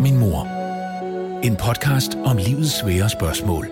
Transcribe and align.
er 0.00 0.02
min 0.02 0.18
mor. 0.18 0.46
En 1.42 1.56
podcast 1.56 2.18
om 2.24 2.36
livets 2.36 2.80
svære 2.80 3.10
spørgsmål. 3.10 3.66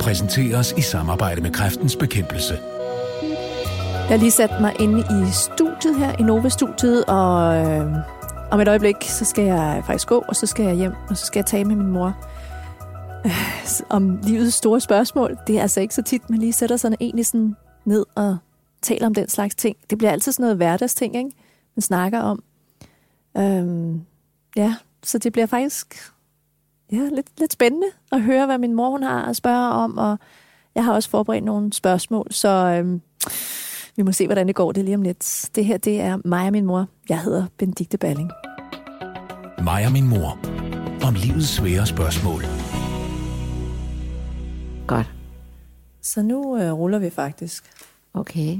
Præsenteres 0.00 0.74
i 0.78 0.80
samarbejde 0.80 1.40
med 1.40 1.50
Kræftens 1.50 1.96
Bekæmpelse. 1.96 2.54
Jeg 3.94 4.08
har 4.08 4.16
lige 4.16 4.30
sat 4.30 4.50
mig 4.60 4.72
inde 4.80 4.98
i 5.00 5.32
studiet 5.32 5.98
her, 5.98 6.16
i 6.18 6.22
Nova-studiet, 6.22 7.04
og 7.04 7.56
øh, 7.56 7.96
om 8.50 8.60
et 8.60 8.68
øjeblik, 8.68 8.96
så 9.00 9.24
skal 9.24 9.44
jeg 9.44 9.82
faktisk 9.86 10.08
gå, 10.08 10.24
og 10.28 10.36
så 10.36 10.46
skal 10.46 10.64
jeg 10.64 10.74
hjem, 10.74 10.92
og 11.08 11.16
så 11.16 11.26
skal 11.26 11.38
jeg 11.38 11.46
tale 11.46 11.64
med 11.64 11.76
min 11.76 11.88
mor 11.88 12.16
øh, 13.26 13.60
om 13.96 14.20
livets 14.22 14.56
store 14.56 14.80
spørgsmål. 14.80 15.38
Det 15.46 15.56
er 15.58 15.62
altså 15.62 15.80
ikke 15.80 15.94
så 15.94 16.02
tit, 16.02 16.30
man 16.30 16.38
lige 16.38 16.52
sætter 16.52 16.76
sig 16.76 16.92
egentlig 17.00 17.26
sådan 17.26 17.56
ned 17.84 18.06
og 18.14 18.36
taler 18.82 19.06
om 19.06 19.14
den 19.14 19.28
slags 19.28 19.54
ting. 19.54 19.76
Det 19.90 19.98
bliver 19.98 20.10
altid 20.10 20.32
sådan 20.32 20.42
noget 20.42 20.56
hverdagsting, 20.56 21.16
ikke? 21.16 21.30
man 21.76 21.82
snakker 21.82 22.20
om. 22.20 22.42
Øhm, 23.36 24.00
ja, 24.56 24.74
så 25.02 25.18
det 25.18 25.32
bliver 25.32 25.46
faktisk 25.46 26.12
ja, 26.92 27.08
lidt, 27.12 27.40
lidt 27.40 27.52
spændende 27.52 27.86
at 28.12 28.22
høre, 28.22 28.46
hvad 28.46 28.58
min 28.58 28.74
mor 28.74 28.90
hun 28.90 29.02
har 29.02 29.24
at 29.24 29.36
spørge 29.36 29.72
om, 29.72 29.98
og 29.98 30.18
jeg 30.74 30.84
har 30.84 30.92
også 30.92 31.10
forberedt 31.10 31.44
nogle 31.44 31.72
spørgsmål, 31.72 32.26
så 32.30 32.48
øhm, 32.48 33.02
vi 33.96 34.02
må 34.02 34.12
se, 34.12 34.26
hvordan 34.26 34.46
det 34.46 34.54
går 34.54 34.72
det 34.72 34.84
lige 34.84 34.94
om 34.94 35.02
lidt. 35.02 35.50
Det 35.54 35.64
her, 35.64 35.76
det 35.76 36.00
er 36.00 36.18
mig 36.24 36.46
og 36.46 36.52
min 36.52 36.64
mor. 36.64 36.88
Jeg 37.08 37.20
hedder 37.20 37.46
Benedikte 37.58 37.98
Balling. 37.98 38.30
Mig 39.64 39.86
og 39.86 39.92
min 39.92 40.08
mor. 40.08 40.38
Om 41.06 41.14
livets 41.14 41.48
svære 41.48 41.86
spørgsmål. 41.86 42.42
Godt. 44.86 45.06
Så 46.02 46.22
nu 46.22 46.56
øh, 46.58 46.72
ruller 46.72 46.98
vi 46.98 47.10
faktisk. 47.10 47.64
Okay. 48.14 48.58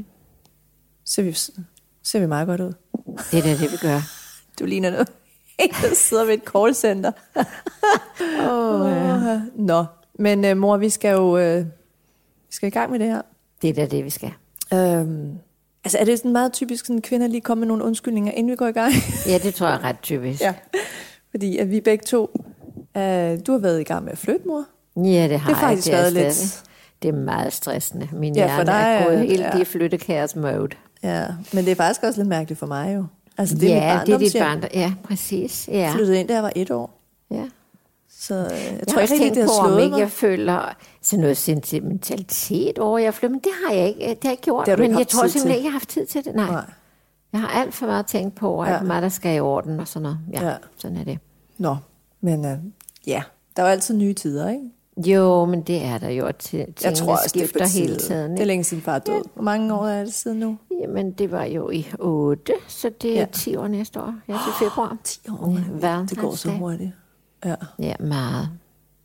Ser 1.04 1.22
vi, 1.22 1.32
ser 2.02 2.20
vi 2.20 2.26
meget 2.26 2.46
godt 2.46 2.60
ud. 2.60 2.72
Det 3.30 3.38
er 3.38 3.42
da 3.42 3.50
det, 3.50 3.72
vi 3.72 3.76
gør. 3.76 4.00
Du 4.58 4.64
ligner 4.64 4.90
noget. 4.90 5.08
Der 5.58 5.94
sidder 6.08 6.24
ved 6.24 6.34
et 6.34 6.42
callcenter. 6.52 7.12
oh, 8.50 8.90
ja. 8.90 9.40
Nå, 9.56 9.84
men 10.18 10.44
øh, 10.44 10.56
mor, 10.56 10.76
vi 10.76 10.90
skal 10.90 11.12
jo 11.12 11.38
øh, 11.38 11.64
vi 12.52 12.54
skal 12.56 12.66
i 12.66 12.70
gang 12.70 12.90
med 12.90 12.98
det 12.98 13.06
her. 13.06 13.22
Det 13.62 13.70
er 13.70 13.74
da 13.74 13.86
det, 13.86 14.04
vi 14.04 14.10
skal. 14.10 14.32
Øhm, 14.72 15.38
altså 15.84 15.98
er 15.98 16.04
det 16.04 16.18
sådan 16.18 16.32
meget 16.32 16.52
typisk, 16.52 16.86
sådan 16.86 17.02
kvinder 17.02 17.26
lige 17.26 17.40
kommer 17.40 17.60
med 17.60 17.68
nogle 17.68 17.84
undskyldninger, 17.84 18.32
inden 18.32 18.50
vi 18.50 18.56
går 18.56 18.66
i 18.66 18.72
gang? 18.72 18.92
ja, 19.26 19.38
det 19.38 19.54
tror 19.54 19.66
jeg 19.66 19.74
er 19.74 19.84
ret 19.84 20.00
typisk. 20.02 20.40
ja, 20.40 20.54
fordi 21.30 21.58
at 21.58 21.70
vi 21.70 21.80
begge 21.80 22.04
to, 22.04 22.30
øh, 22.96 23.38
du 23.46 23.52
har 23.52 23.58
været 23.58 23.80
i 23.80 23.84
gang 23.84 24.04
med 24.04 24.12
at 24.12 24.18
flytte, 24.18 24.48
mor. 24.48 24.64
Ja, 24.96 25.02
det 25.02 25.40
har 25.40 25.48
det 25.50 25.56
har 25.56 25.68
faktisk 25.68 25.88
jeg. 25.88 25.96
været 25.96 26.12
det 26.12 26.20
er 26.20 26.24
lidt... 26.24 26.34
Stadig. 26.34 26.68
Det 27.02 27.08
er 27.08 27.12
meget 27.12 27.52
stressende. 27.52 28.08
Min 28.12 28.36
Ja, 28.36 28.42
ja, 28.42 28.58
for 28.58 28.64
hjerne 28.64 28.70
er 28.70 28.98
dig, 28.98 29.06
gået 29.06 29.18
øh, 29.18 29.28
helt 29.28 29.40
ja. 29.40 29.58
i 29.58 29.64
flyttekaos 29.64 30.36
mode. 30.36 30.68
Ja, 31.02 31.26
men 31.52 31.64
det 31.64 31.70
er 31.70 31.74
faktisk 31.74 32.02
også 32.02 32.20
lidt 32.20 32.28
mærkeligt 32.28 32.58
for 32.58 32.66
mig 32.66 32.94
jo. 32.94 33.04
Altså 33.38 33.54
det 33.54 33.72
er 33.72 33.76
ja, 33.76 33.98
mit 33.98 34.06
det 34.06 34.14
er 34.14 34.18
dit 34.18 34.32
barndomshjem. 34.32 34.42
barn. 34.42 34.62
der- 34.62 34.80
Ja, 34.80 34.94
præcis. 35.04 35.68
Ja. 35.72 35.92
Flyttede 35.94 36.20
ind, 36.20 36.28
da 36.28 36.34
jeg 36.34 36.42
var 36.42 36.52
et 36.56 36.70
år. 36.70 37.00
ja. 37.30 37.44
Så 38.18 38.34
øh, 38.34 38.40
jeg 38.50 38.76
Jeg 38.78 38.88
tror 38.88 39.00
ikke 39.00 39.14
rigtig, 39.14 39.34
det 39.34 39.42
har 39.42 39.60
om 39.62 39.66
slået 39.68 39.82
ikke 39.82 39.90
mig. 39.90 40.00
jeg 40.00 40.10
føler 40.10 40.74
sådan 41.02 41.20
noget 41.20 41.36
sentimentalitet 41.36 42.78
over, 42.78 42.98
jeg 42.98 43.14
flytter. 43.14 43.30
Men 43.32 43.40
det 43.40 43.52
har 43.66 43.74
jeg 43.74 43.88
ikke, 43.88 43.98
det 44.00 44.06
har 44.08 44.16
jeg 44.24 44.30
ikke 44.32 44.42
gjort. 44.42 44.66
Det 44.66 44.78
men 44.78 44.84
ikke 44.90 44.98
jeg 44.98 45.08
tror 45.08 45.26
simpelthen 45.26 45.50
ikke, 45.56 45.64
jeg 45.64 45.72
har 45.72 45.78
haft 45.78 45.88
tid 45.88 46.06
til 46.06 46.24
det. 46.24 46.34
Nej. 46.34 46.50
Nej. 46.50 46.64
Jeg 47.32 47.40
har 47.40 47.48
alt 47.48 47.74
for 47.74 47.86
meget 47.86 48.06
tænkt 48.06 48.34
på, 48.34 48.62
at 48.62 48.68
Ja. 48.68 48.74
ja. 48.76 48.82
mig, 48.82 49.02
der 49.02 49.08
skal 49.08 49.36
i 49.36 49.40
orden 49.40 49.80
og 49.80 49.88
sådan 49.88 50.02
noget. 50.02 50.18
Ja, 50.32 50.40
Ja. 50.42 50.48
ja. 50.50 50.56
sådan 50.76 50.96
er 50.96 51.04
det. 51.04 51.18
Nå, 51.58 51.76
men 52.20 52.44
øh, 52.44 52.58
ja, 53.06 53.22
der 53.56 53.62
er 53.62 53.66
jo 53.66 53.72
altid 53.72 53.94
nye 53.96 54.14
tider, 54.14 54.48
ikke? 54.48 54.70
Jo, 54.96 55.44
men 55.44 55.62
det 55.62 55.84
er 55.84 55.98
der 55.98 56.08
jo. 56.08 56.26
at 56.26 56.36
Tingene 56.36 56.72
Jeg 56.84 56.94
tror 56.94 57.12
også, 57.12 57.30
det 57.34 57.42
er 57.42 57.46
skifter 57.46 57.66
tide. 57.66 57.82
hele 57.82 57.96
tiden. 57.96 58.22
Det 58.30 58.30
er 58.30 58.32
Ikke? 58.40 58.44
længe 58.44 58.64
siden 58.64 58.82
far 58.82 58.94
er 58.94 58.98
død. 58.98 59.24
Hvor 59.34 59.42
mange 59.42 59.74
år 59.74 59.86
er 59.86 60.04
det 60.04 60.14
siden 60.14 60.38
nu? 60.38 60.58
Jamen, 60.82 61.12
det 61.12 61.30
var 61.30 61.44
jo 61.44 61.70
i 61.70 61.86
8, 61.98 62.52
så 62.68 62.90
det 63.02 63.10
er 63.10 63.14
Ja. 63.14 63.20
ja. 63.20 63.26
10 63.32 63.56
år 63.56 63.68
næste 63.68 64.00
år. 64.00 64.14
Ja, 64.28 64.32
til 64.32 64.66
februar. 64.68 64.96
10 65.04 65.20
år. 65.30 65.58
Ja, 65.82 66.04
det 66.10 66.18
går 66.18 66.34
så 66.34 66.50
hurtigt. 66.50 66.90
Ja, 67.44 67.54
Ja, 67.78 67.94
meget. 68.00 68.48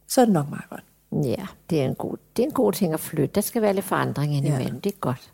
så 0.07 0.22
er 0.22 0.25
det 0.25 0.34
nok 0.34 0.50
meget 0.50 0.69
godt. 0.69 0.84
Ja, 1.25 1.45
det 1.69 1.81
er 1.81 1.85
en 1.85 1.95
god, 1.95 2.16
det 2.38 2.44
er 2.44 2.47
en 2.47 2.53
god 2.53 2.72
ting 2.73 2.94
at 2.94 3.00
flytte. 3.00 3.35
Der 3.35 3.41
skal 3.41 3.62
være 3.62 3.73
lidt 3.73 3.85
forandring 3.85 4.35
indimellem. 4.35 4.73
Ja. 4.73 4.79
Det 4.83 4.91
er 4.91 4.97
godt. 5.01 5.31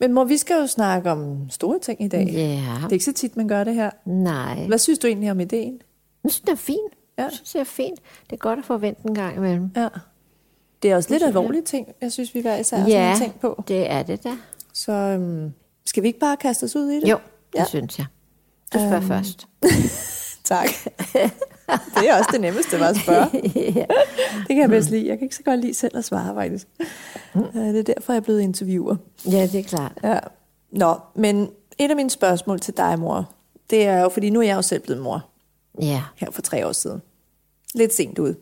Men 0.00 0.12
mor, 0.12 0.24
vi 0.24 0.36
skal 0.36 0.60
jo 0.60 0.66
snakke 0.66 1.10
om 1.10 1.50
store 1.50 1.78
ting 1.78 2.02
i 2.02 2.08
dag. 2.08 2.26
Ja, 2.32 2.74
Det 2.82 2.88
er 2.88 2.92
ikke 2.92 3.04
så 3.04 3.12
tit, 3.12 3.36
man 3.36 3.48
gør 3.48 3.64
det 3.64 3.74
her. 3.74 3.90
nej. 4.04 4.66
Hvad 4.66 4.78
synes 4.78 4.98
du 4.98 5.06
egentlig 5.06 5.30
om 5.30 5.40
ideen? 5.40 5.78
Jeg 6.24 6.30
synes, 6.30 6.40
det 6.40 6.48
er 6.52 6.56
fint. 6.56 6.92
Ja. 7.18 7.22
Jeg 7.22 7.32
synes, 7.32 7.52
det 7.52 7.60
er 7.60 7.64
fint. 7.64 8.00
Det 8.24 8.32
er 8.32 8.36
godt 8.36 8.58
at 8.58 8.64
forvente 8.64 9.00
en 9.08 9.14
gang 9.14 9.36
imellem. 9.36 9.70
Ja. 9.76 9.88
Det 10.82 10.90
er 10.90 10.96
også 10.96 11.10
lidt 11.10 11.22
alvorlige 11.22 11.62
ting, 11.62 11.88
jeg 12.00 12.12
synes, 12.12 12.34
vi 12.34 12.40
hver 12.40 12.56
især 12.56 12.78
ja. 12.86 13.08
har 13.08 13.18
tænkt 13.18 13.40
på. 13.40 13.64
det 13.68 13.90
er 13.90 14.02
det 14.02 14.24
da. 14.24 14.30
Så 14.72 14.92
øhm, 14.92 15.52
skal 15.86 16.02
vi 16.02 16.08
ikke 16.08 16.18
bare 16.20 16.36
kaste 16.36 16.64
os 16.64 16.76
ud 16.76 16.88
i 16.90 17.00
det? 17.00 17.08
Jo, 17.10 17.18
det 17.52 17.58
Ja. 17.58 17.64
synes 17.64 17.98
jeg. 17.98 18.06
Du 18.72 18.78
spørger 18.78 18.96
Øhm. 18.96 19.06
først. 19.08 19.46
Tak. 20.44 20.68
det 22.00 22.08
er 22.08 22.18
også 22.18 22.30
det 22.32 22.40
nemmeste, 22.40 22.80
var 22.80 22.86
at 22.88 22.96
spørge. 22.96 23.26
Det 24.38 24.48
kan 24.48 24.58
jeg 24.60 24.68
bedst 24.68 24.90
lide. 24.90 25.06
Jeg 25.08 25.18
kan 25.18 25.24
ikke 25.24 25.36
så 25.36 25.42
godt 25.42 25.60
lide 25.60 25.74
selv 25.74 25.96
at 25.96 26.04
svare, 26.04 26.34
faktisk. 26.34 26.68
Øh, 27.36 27.42
Det 27.54 27.78
er 27.78 27.82
derfor, 27.82 28.12
jeg 28.12 28.16
er 28.20 28.24
blevet 28.24 28.40
interviewer. 28.40 28.96
Ja, 29.30 29.42
det 29.52 29.54
er 29.54 29.62
klart. 29.62 29.92
Ja. 30.04 30.18
Nå, 30.72 30.94
men 31.14 31.50
et 31.78 31.90
af 31.90 31.96
mine 31.96 32.10
spørgsmål 32.10 32.60
til 32.60 32.76
dig, 32.76 32.98
mor, 32.98 33.30
det 33.70 33.86
er 33.86 34.00
jo, 34.00 34.08
fordi 34.08 34.30
nu 34.30 34.38
er 34.40 34.44
jeg 34.46 34.56
jo 34.56 34.62
selv 34.62 34.82
blevet 34.82 35.02
mor, 35.02 35.26
Ja. 35.80 36.02
her 36.16 36.30
for 36.30 36.42
tre 36.42 36.66
år 36.66 36.72
siden. 36.72 37.02
Lidt 37.74 37.94
sent 37.94 38.18
ud. 38.18 38.34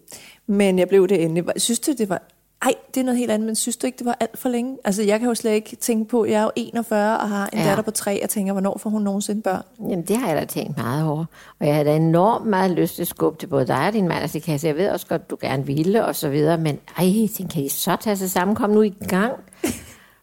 Men 0.47 0.79
jeg 0.79 0.89
blev 0.89 1.09
det 1.09 1.23
endelig. 1.23 1.45
Synes 1.57 1.81
du, 1.81 1.93
det 1.93 2.09
var... 2.09 2.23
Ej, 2.63 2.75
det 2.95 3.01
er 3.01 3.05
noget 3.05 3.19
helt 3.19 3.31
andet, 3.31 3.47
men 3.47 3.57
synes 3.57 3.77
du 3.77 3.87
ikke, 3.87 3.99
det 3.99 4.07
var 4.07 4.17
alt 4.21 4.39
for 4.39 4.49
længe? 4.49 4.79
Altså, 4.85 5.03
jeg 5.03 5.19
kan 5.19 5.29
jo 5.29 5.35
slet 5.35 5.53
ikke 5.53 5.77
tænke 5.77 6.09
på, 6.09 6.25
jeg 6.25 6.35
er 6.41 6.43
jo 6.43 6.51
41 6.57 7.21
og 7.21 7.29
har 7.29 7.49
en 7.53 7.59
ja. 7.59 7.65
Datter 7.65 7.83
på 7.83 7.91
tre, 7.91 8.23
og 8.23 8.31
tænker, 8.31 8.53
hvornår 8.53 8.79
får 8.79 8.91
hun 8.91 9.03
nogensinde 9.03 9.43
børn? 9.43 9.63
Jamen, 9.81 10.03
det 10.03 10.17
har 10.17 10.29
jeg 10.29 10.37
da 10.37 10.45
tænkt 10.45 10.77
meget 10.77 11.09
over. 11.09 11.25
Og 11.61 11.67
jeg 11.67 11.75
havde 11.75 11.89
da 11.89 11.97
enormt 11.97 12.47
meget 12.47 12.71
lyst 12.71 12.95
til 12.95 13.03
at 13.03 13.09
skubbe 13.09 13.39
til 13.39 13.47
både 13.47 13.67
dig 13.67 13.87
og 13.87 13.93
din 13.93 14.09
mand. 14.09 14.21
Altså, 14.23 14.35
det 14.35 14.43
kan 14.43 14.61
jeg, 14.63 14.77
ved 14.77 14.89
også 14.89 15.07
godt, 15.07 15.31
du 15.31 15.37
gerne 15.41 15.67
ville, 15.67 16.05
og 16.05 16.15
så 16.15 16.29
videre. 16.29 16.59
Men 16.59 16.79
ej, 16.99 17.05
tænkte, 17.05 17.55
kan 17.55 17.63
I 17.63 17.69
så 17.69 17.97
tage 18.01 18.17
sig 18.17 18.31
sammen? 18.31 18.57
Kom 18.57 18.71
nu 18.71 18.83
i 18.83 18.95
gang. 19.09 19.33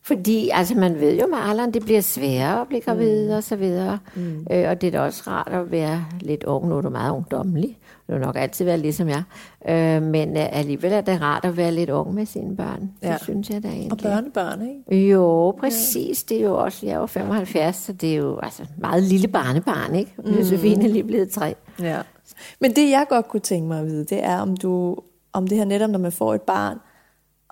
Fordi 0.04 0.50
altså, 0.54 0.76
man 0.76 1.00
ved 1.00 1.20
jo 1.20 1.28
med 1.28 1.38
alderen, 1.42 1.74
det 1.74 1.86
bliver 1.86 2.02
sværere 2.02 2.62
at 2.62 2.68
blive 2.68 2.82
gravid 2.82 3.28
mm. 3.28 3.36
og 3.36 3.44
så 3.44 3.56
videre. 3.56 4.00
Mm. 4.16 4.46
Øh, 4.52 4.70
og 4.70 4.82
det 4.82 4.88
er 4.88 4.92
da 4.92 5.02
også 5.02 5.24
rart 5.28 5.52
at 5.52 5.72
være 5.72 6.06
lidt 6.22 6.44
ung. 6.44 6.70
Nu 6.70 6.78
er 6.78 6.82
du 6.82 6.90
meget 6.90 7.12
ungdommelig. 7.12 7.78
Du 8.08 8.14
vil 8.14 8.22
nok 8.22 8.36
altid 8.36 8.66
være 8.66 8.78
ligesom 8.78 9.10
jeg. 9.10 9.24
Øh, 9.70 10.02
men 10.02 10.38
øh, 10.38 10.58
alligevel 10.58 10.92
er 10.92 11.02
det 11.02 11.22
rart 11.22 11.46
at 11.46 11.58
være 11.58 11.72
lidt 11.72 11.90
ung 11.90 12.14
med 12.14 12.26
sine 12.26 12.56
børn. 12.56 12.92
Ja. 13.04 13.14
Det 13.14 13.22
synes 13.24 13.50
jeg 13.50 13.64
da 13.64 13.68
egentlig. 13.68 13.92
Og 13.92 13.98
børnebørn, 13.98 14.62
ikke? 14.62 15.10
Jo, 15.10 15.52
præcis. 15.60 16.24
Det 16.24 16.38
er 16.38 16.42
jo 16.44 16.58
også, 16.58 16.86
jeg 16.86 16.94
er 16.94 17.00
jo 17.00 17.06
75, 17.06 17.76
så 17.76 17.94
det 17.94 18.12
er 18.12 18.16
jo 18.16 18.40
altså 18.40 18.64
meget 18.78 19.04
lille 19.04 19.28
barnebarn, 19.28 19.96
ikke? 19.96 20.14
Mm. 20.18 20.32
Josefine 20.32 20.84
er 20.84 20.90
lige 20.90 21.04
blevet 21.04 21.30
tre. 21.30 21.56
Ja. 21.80 22.00
Men 22.60 22.72
det, 22.76 22.90
jeg 22.90 23.06
godt 23.10 23.28
kunne 23.28 23.40
tænke 23.40 23.68
mig 23.68 23.80
at 23.80 23.86
vide, 23.86 24.06
det 24.06 24.24
er, 24.24 24.40
om 24.40 24.58
du, 24.58 24.98
om 25.34 25.48
det 25.48 25.58
her 25.58 25.66
netop, 25.66 25.90
når 25.90 26.00
man 26.00 26.12
får 26.12 26.34
et 26.34 26.42
barn, 26.42 26.78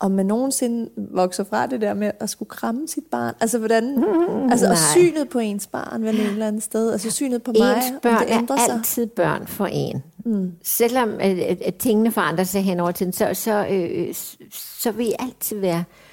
om 0.01 0.11
man 0.11 0.25
nogensinde 0.25 0.89
vokser 0.97 1.43
fra 1.43 1.65
det 1.67 1.81
der 1.81 1.93
med 1.93 2.11
at 2.19 2.29
skulle 2.29 2.49
kramme 2.49 2.87
sit 2.87 3.03
barn. 3.11 3.33
Altså, 3.41 3.57
hvordan, 3.57 3.95
mm, 3.97 4.49
altså 4.51 4.65
og 4.65 4.69
nej. 4.69 4.75
synet 4.95 5.29
på 5.29 5.39
ens 5.39 5.67
barn, 5.67 6.03
vel 6.03 6.19
et 6.19 6.25
eller 6.27 6.47
andet 6.47 6.63
sted. 6.63 6.91
Altså, 6.91 7.11
synet 7.11 7.43
på 7.43 7.51
mig, 7.59 7.75
Ens 7.75 7.85
børn 8.01 8.27
det 8.27 8.33
ændrer 8.33 8.55
er 8.55 8.65
sig. 8.65 8.73
altid 8.75 9.07
børn 9.07 9.47
for 9.47 9.65
en. 9.65 10.03
Mm. 10.25 10.51
Selvom 10.63 11.09
at, 11.19 11.39
at, 11.39 11.61
at 11.61 11.75
tingene 11.75 12.11
forandrer 12.11 12.43
sig 12.43 12.63
hen 12.63 12.79
over 12.79 12.91
tiden, 12.91 13.13
så, 13.13 13.29
så, 13.33 13.67
øh, 13.71 14.13
s- 14.13 14.37
så 14.53 14.91
vil 14.91 15.07
I 15.07 15.13
altid 15.19 15.59
være 15.59 15.77
øh, 15.77 16.08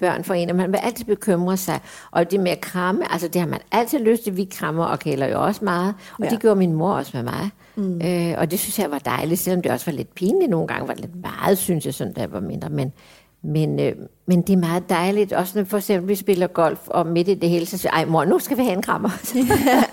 børn 0.00 0.24
for 0.24 0.34
en, 0.34 0.50
og 0.50 0.56
man 0.56 0.72
vil 0.72 0.78
altid 0.82 1.04
bekymre 1.04 1.56
sig. 1.56 1.80
Og 2.10 2.30
det 2.30 2.40
med 2.40 2.50
at 2.50 2.60
kramme, 2.60 3.12
altså 3.12 3.28
det 3.28 3.40
har 3.40 3.48
man 3.48 3.60
altid 3.72 3.98
lyst 3.98 4.24
til. 4.24 4.36
Vi 4.36 4.44
krammer 4.52 4.84
og 4.84 4.98
kæler 4.98 5.26
jo 5.26 5.44
også 5.44 5.64
meget, 5.64 5.94
og 6.18 6.24
Ja. 6.24 6.30
det 6.30 6.40
gjorde 6.40 6.56
min 6.56 6.72
mor 6.72 6.92
også 6.92 7.10
med 7.14 7.22
mig. 7.22 7.50
Mm. 7.76 8.00
Øh, 8.06 8.34
og 8.38 8.50
det 8.50 8.58
synes 8.58 8.78
jeg 8.78 8.90
var 8.90 8.98
dejligt, 8.98 9.40
selvom 9.40 9.62
det 9.62 9.72
også 9.72 9.86
var 9.90 9.96
lidt 9.96 10.14
pinligt 10.14 10.50
nogle 10.50 10.66
gange, 10.66 10.88
var 10.88 10.94
lidt 10.94 11.16
meget, 11.22 11.58
synes 11.58 11.86
jeg, 11.86 11.94
sådan, 11.94 12.12
da 12.12 12.20
jeg 12.20 12.32
var 12.32 12.40
mindre. 12.40 12.68
Men, 12.68 12.92
men, 13.42 13.80
øh, 13.80 13.92
men 14.26 14.42
det 14.42 14.52
er 14.52 14.56
meget 14.56 14.88
dejligt, 14.88 15.32
også 15.32 15.58
når 15.58 15.64
for 15.64 15.76
eksempel 15.76 16.08
vi 16.08 16.14
spiller 16.14 16.46
golf, 16.46 16.80
og 16.86 17.06
midt 17.06 17.28
i 17.28 17.34
det 17.34 17.48
hele, 17.50 17.66
så 17.66 17.78
siger 17.78 17.90
jeg, 17.94 18.00
ej 18.02 18.08
mor, 18.10 18.24
nu 18.24 18.38
skal 18.38 18.56
vi 18.56 18.62
have 18.62 18.76
en 18.76 18.82
krammer. 18.82 19.10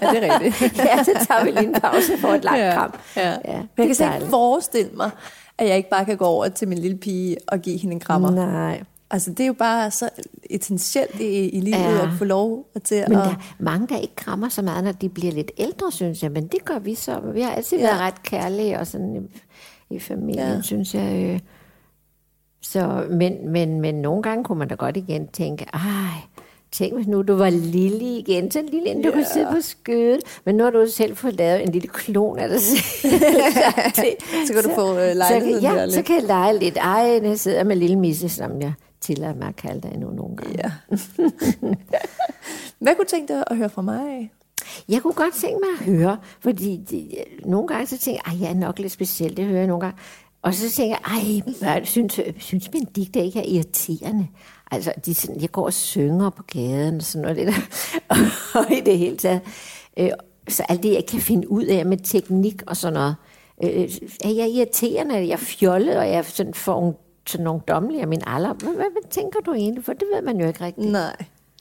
Ja, 0.01 0.07
det 0.11 0.23
er 0.27 0.33
rigtigt. 0.43 0.77
ja, 0.85 1.03
så 1.03 1.11
tager 1.27 1.43
vi 1.43 1.51
lige 1.51 1.67
en 1.67 1.73
pause 1.81 2.17
for 2.17 2.27
et 2.27 2.43
langt 2.43 2.59
Ja, 2.61 2.73
kram. 2.73 2.93
ja. 3.15 3.29
ja 3.29 3.35
Men 3.57 3.67
jeg 3.77 3.85
kan 3.85 3.95
slet 3.95 4.15
ikke 4.15 4.27
forestille 4.29 4.91
mig, 4.93 5.09
at 5.57 5.67
jeg 5.67 5.77
ikke 5.77 5.89
bare 5.89 6.05
kan 6.05 6.17
gå 6.17 6.25
over 6.25 6.47
til 6.47 6.67
min 6.67 6.77
lille 6.77 6.97
pige 6.97 7.37
og 7.47 7.59
give 7.59 7.77
hende 7.79 7.93
en 7.93 7.99
krammer. 7.99 8.31
Nej. 8.31 8.81
Altså, 9.13 9.31
det 9.31 9.39
er 9.39 9.47
jo 9.47 9.53
bare 9.53 9.91
så 9.91 10.09
essentielt 10.49 11.19
i, 11.19 11.49
i 11.49 11.59
livet 11.61 11.77
Ja. 11.79 12.03
at 12.03 12.09
få 12.17 12.25
lov 12.25 12.65
til 12.83 13.03
Men 13.07 13.17
at... 13.17 13.23
der 13.23 13.29
er 13.31 13.53
mange, 13.59 13.87
der 13.87 13.97
ikke 13.97 14.15
krammer 14.15 14.49
så 14.49 14.61
meget, 14.61 14.83
når 14.83 14.91
de 14.91 15.09
bliver 15.09 15.31
lidt 15.31 15.51
ældre, 15.57 15.91
synes 15.91 16.23
jeg. 16.23 16.31
Men 16.31 16.47
det 16.47 16.65
gør 16.65 16.79
vi 16.79 16.95
så. 16.95 17.19
Vi 17.33 17.41
har 17.41 17.51
altid 17.51 17.77
Ja. 17.77 17.83
ja. 17.83 17.89
været 17.89 18.01
ret 18.01 18.23
kærlige 18.23 18.79
og 18.79 18.87
sådan 18.87 19.15
i, 19.15 19.95
i 19.95 19.99
familien, 19.99 20.47
Ja. 20.47 20.53
ja. 20.53 20.61
synes 20.61 20.93
jeg. 20.95 21.29
Øh. 21.33 21.39
Så, 22.61 23.05
men, 23.09 23.49
men, 23.51 23.81
men 23.81 23.95
nogle 23.95 24.23
gange 24.23 24.43
kunne 24.43 24.59
man 24.59 24.67
da 24.67 24.75
godt 24.75 24.97
igen 24.97 25.27
tænke, 25.27 25.65
ej, 25.73 25.81
tænk 26.71 26.93
hvis 26.93 27.07
nu 27.07 27.21
du 27.21 27.33
var 27.35 27.49
lille 27.49 28.17
igen, 28.17 28.51
så 28.51 28.61
lille 28.71 28.89
inden 28.89 29.03
du 29.03 29.09
Ja. 29.09 29.15
kunne 29.15 29.25
sidde 29.33 29.47
på 29.51 29.61
skødet. 29.61 30.19
Men 30.45 30.55
nu 30.55 30.63
har 30.63 30.71
du 30.71 30.85
selv 30.89 31.15
fået 31.15 31.33
lavet 31.35 31.63
en 31.63 31.69
lille 31.71 31.87
klon 31.87 32.39
af 32.39 32.49
dig 32.49 32.61
selv. 32.61 33.11
Så 34.47 34.53
kan 34.53 34.63
du 34.63 34.69
få, 34.75 34.97
øh, 34.99 35.15
lejligheden 35.15 35.61
så, 35.61 35.67
Ja, 35.67 35.85
lidt. 35.85 35.93
så 35.95 36.01
kan 36.01 36.15
jeg 36.15 36.23
lege 36.23 36.59
lidt. 36.59 36.77
Ej, 36.77 37.19
jeg 37.23 37.39
sidder 37.39 37.63
med 37.63 37.75
lille 37.75 37.95
misse, 37.95 38.29
som 38.29 38.61
jeg 38.61 38.73
tillader 39.01 39.35
mig 39.35 39.47
at 39.47 39.55
kalde 39.55 39.81
dig 39.81 39.91
endnu 39.93 40.11
nogle 40.11 40.37
gange. 40.37 40.57
Ja. 40.63 40.71
Hvad 42.79 42.95
kunne 42.95 43.05
du 43.05 43.09
tænke 43.09 43.33
dig 43.33 43.43
at 43.47 43.57
høre 43.57 43.69
fra 43.69 43.81
mig? 43.81 44.31
Jeg 44.89 45.01
kunne 45.01 45.13
godt 45.13 45.33
tænke 45.33 45.59
mig 45.59 45.69
at 45.79 45.97
høre, 45.97 46.17
fordi 46.39 46.77
de, 46.91 47.09
nogle 47.45 47.67
gange 47.67 47.87
så 47.87 47.97
tænker 47.97 48.21
jeg, 48.25 48.33
at 48.33 48.41
jeg 48.41 48.49
er 48.49 48.59
nok 48.59 48.79
lidt 48.79 48.91
speciel, 48.91 49.37
det 49.37 49.45
hører 49.45 49.57
jeg 49.57 49.67
nogle 49.67 49.81
gange. 49.81 50.01
Og 50.41 50.53
så 50.53 50.71
tænker 50.71 50.97
jeg, 51.05 51.21
ej, 51.61 51.75
jeg 51.75 51.87
synes, 51.87 52.19
synes 52.37 52.69
Benedikte 52.69 53.25
ikke 53.25 53.39
er 53.39 53.43
irriterende? 53.43 54.27
Altså, 54.71 54.93
de, 55.05 55.13
sådan, 55.13 55.41
jeg 55.41 55.51
går 55.51 55.65
og 55.65 55.73
synger 55.73 56.29
på 56.29 56.43
gaden 56.43 56.95
og 56.95 57.03
sådan 57.03 57.21
noget, 57.21 57.37
det 57.37 57.47
der, 57.47 57.61
og 58.59 58.71
i 58.71 58.79
det 58.79 58.97
hele 58.97 59.17
taget. 59.17 59.41
Øh, 59.97 60.09
så 60.47 60.63
alt 60.69 60.83
det, 60.83 60.93
jeg 60.93 61.05
kan 61.05 61.19
finde 61.19 61.51
ud 61.51 61.63
af 61.63 61.85
med 61.85 61.97
teknik 61.97 62.61
og 62.67 62.77
sådan 62.77 62.93
noget, 62.93 63.15
øh, 63.63 63.89
er 64.23 64.29
jeg 64.29 64.49
irriterende, 64.49 65.15
er 65.15 65.19
jeg 65.19 65.39
fjollet, 65.39 65.97
og 65.97 66.09
jeg 66.09 66.25
sådan 66.25 66.53
får 66.53 67.10
sådan 67.27 67.43
nogle 67.43 67.61
dommelige 67.67 68.01
af 68.01 68.07
min 68.07 68.21
alder. 68.27 68.53
Hvad, 68.53 68.73
hvad, 68.73 68.91
hvad 68.91 69.09
tænker 69.09 69.39
du 69.39 69.53
egentlig? 69.53 69.85
For 69.85 69.93
det 69.93 70.07
ved 70.13 70.21
man 70.21 70.39
jo 70.39 70.47
ikke 70.47 70.65
rigtigt. 70.65 70.91
Nej. 70.91 71.15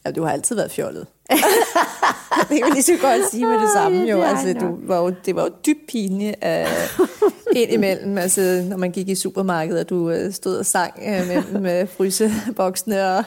Ja, 0.05 0.11
du 0.11 0.23
har 0.23 0.33
altid 0.33 0.57
været 0.57 0.71
fjollet. 0.71 1.07
det 2.49 2.49
kan 2.49 2.61
man 2.61 2.73
lige 2.73 2.83
så 2.83 2.93
godt 3.03 3.31
sige 3.31 3.47
med 3.47 3.61
det 3.61 3.71
samme 3.75 3.99
jo. 3.99 4.23
Altså, 4.23 4.53
du 4.61 4.79
var 4.83 4.99
jo 4.99 5.15
det 5.25 5.37
var 5.37 5.43
jo 5.43 5.51
dybt 5.67 5.87
pinligt 5.89 6.37
uh, 6.47 7.57
ind 7.57 7.73
imellem, 7.73 8.19
altså, 8.19 8.65
når 8.69 8.77
man 8.77 8.93
gik 8.93 9.09
i 9.09 9.15
supermarkedet, 9.15 9.81
og 9.81 9.89
du 9.89 10.11
uh, 10.11 10.33
stod 10.33 10.57
og 10.57 10.67
sang 10.67 10.93
uh, 10.97 11.29
med, 11.29 11.61
med 11.61 11.87
fryseboksene 11.87 13.17
og 13.17 13.25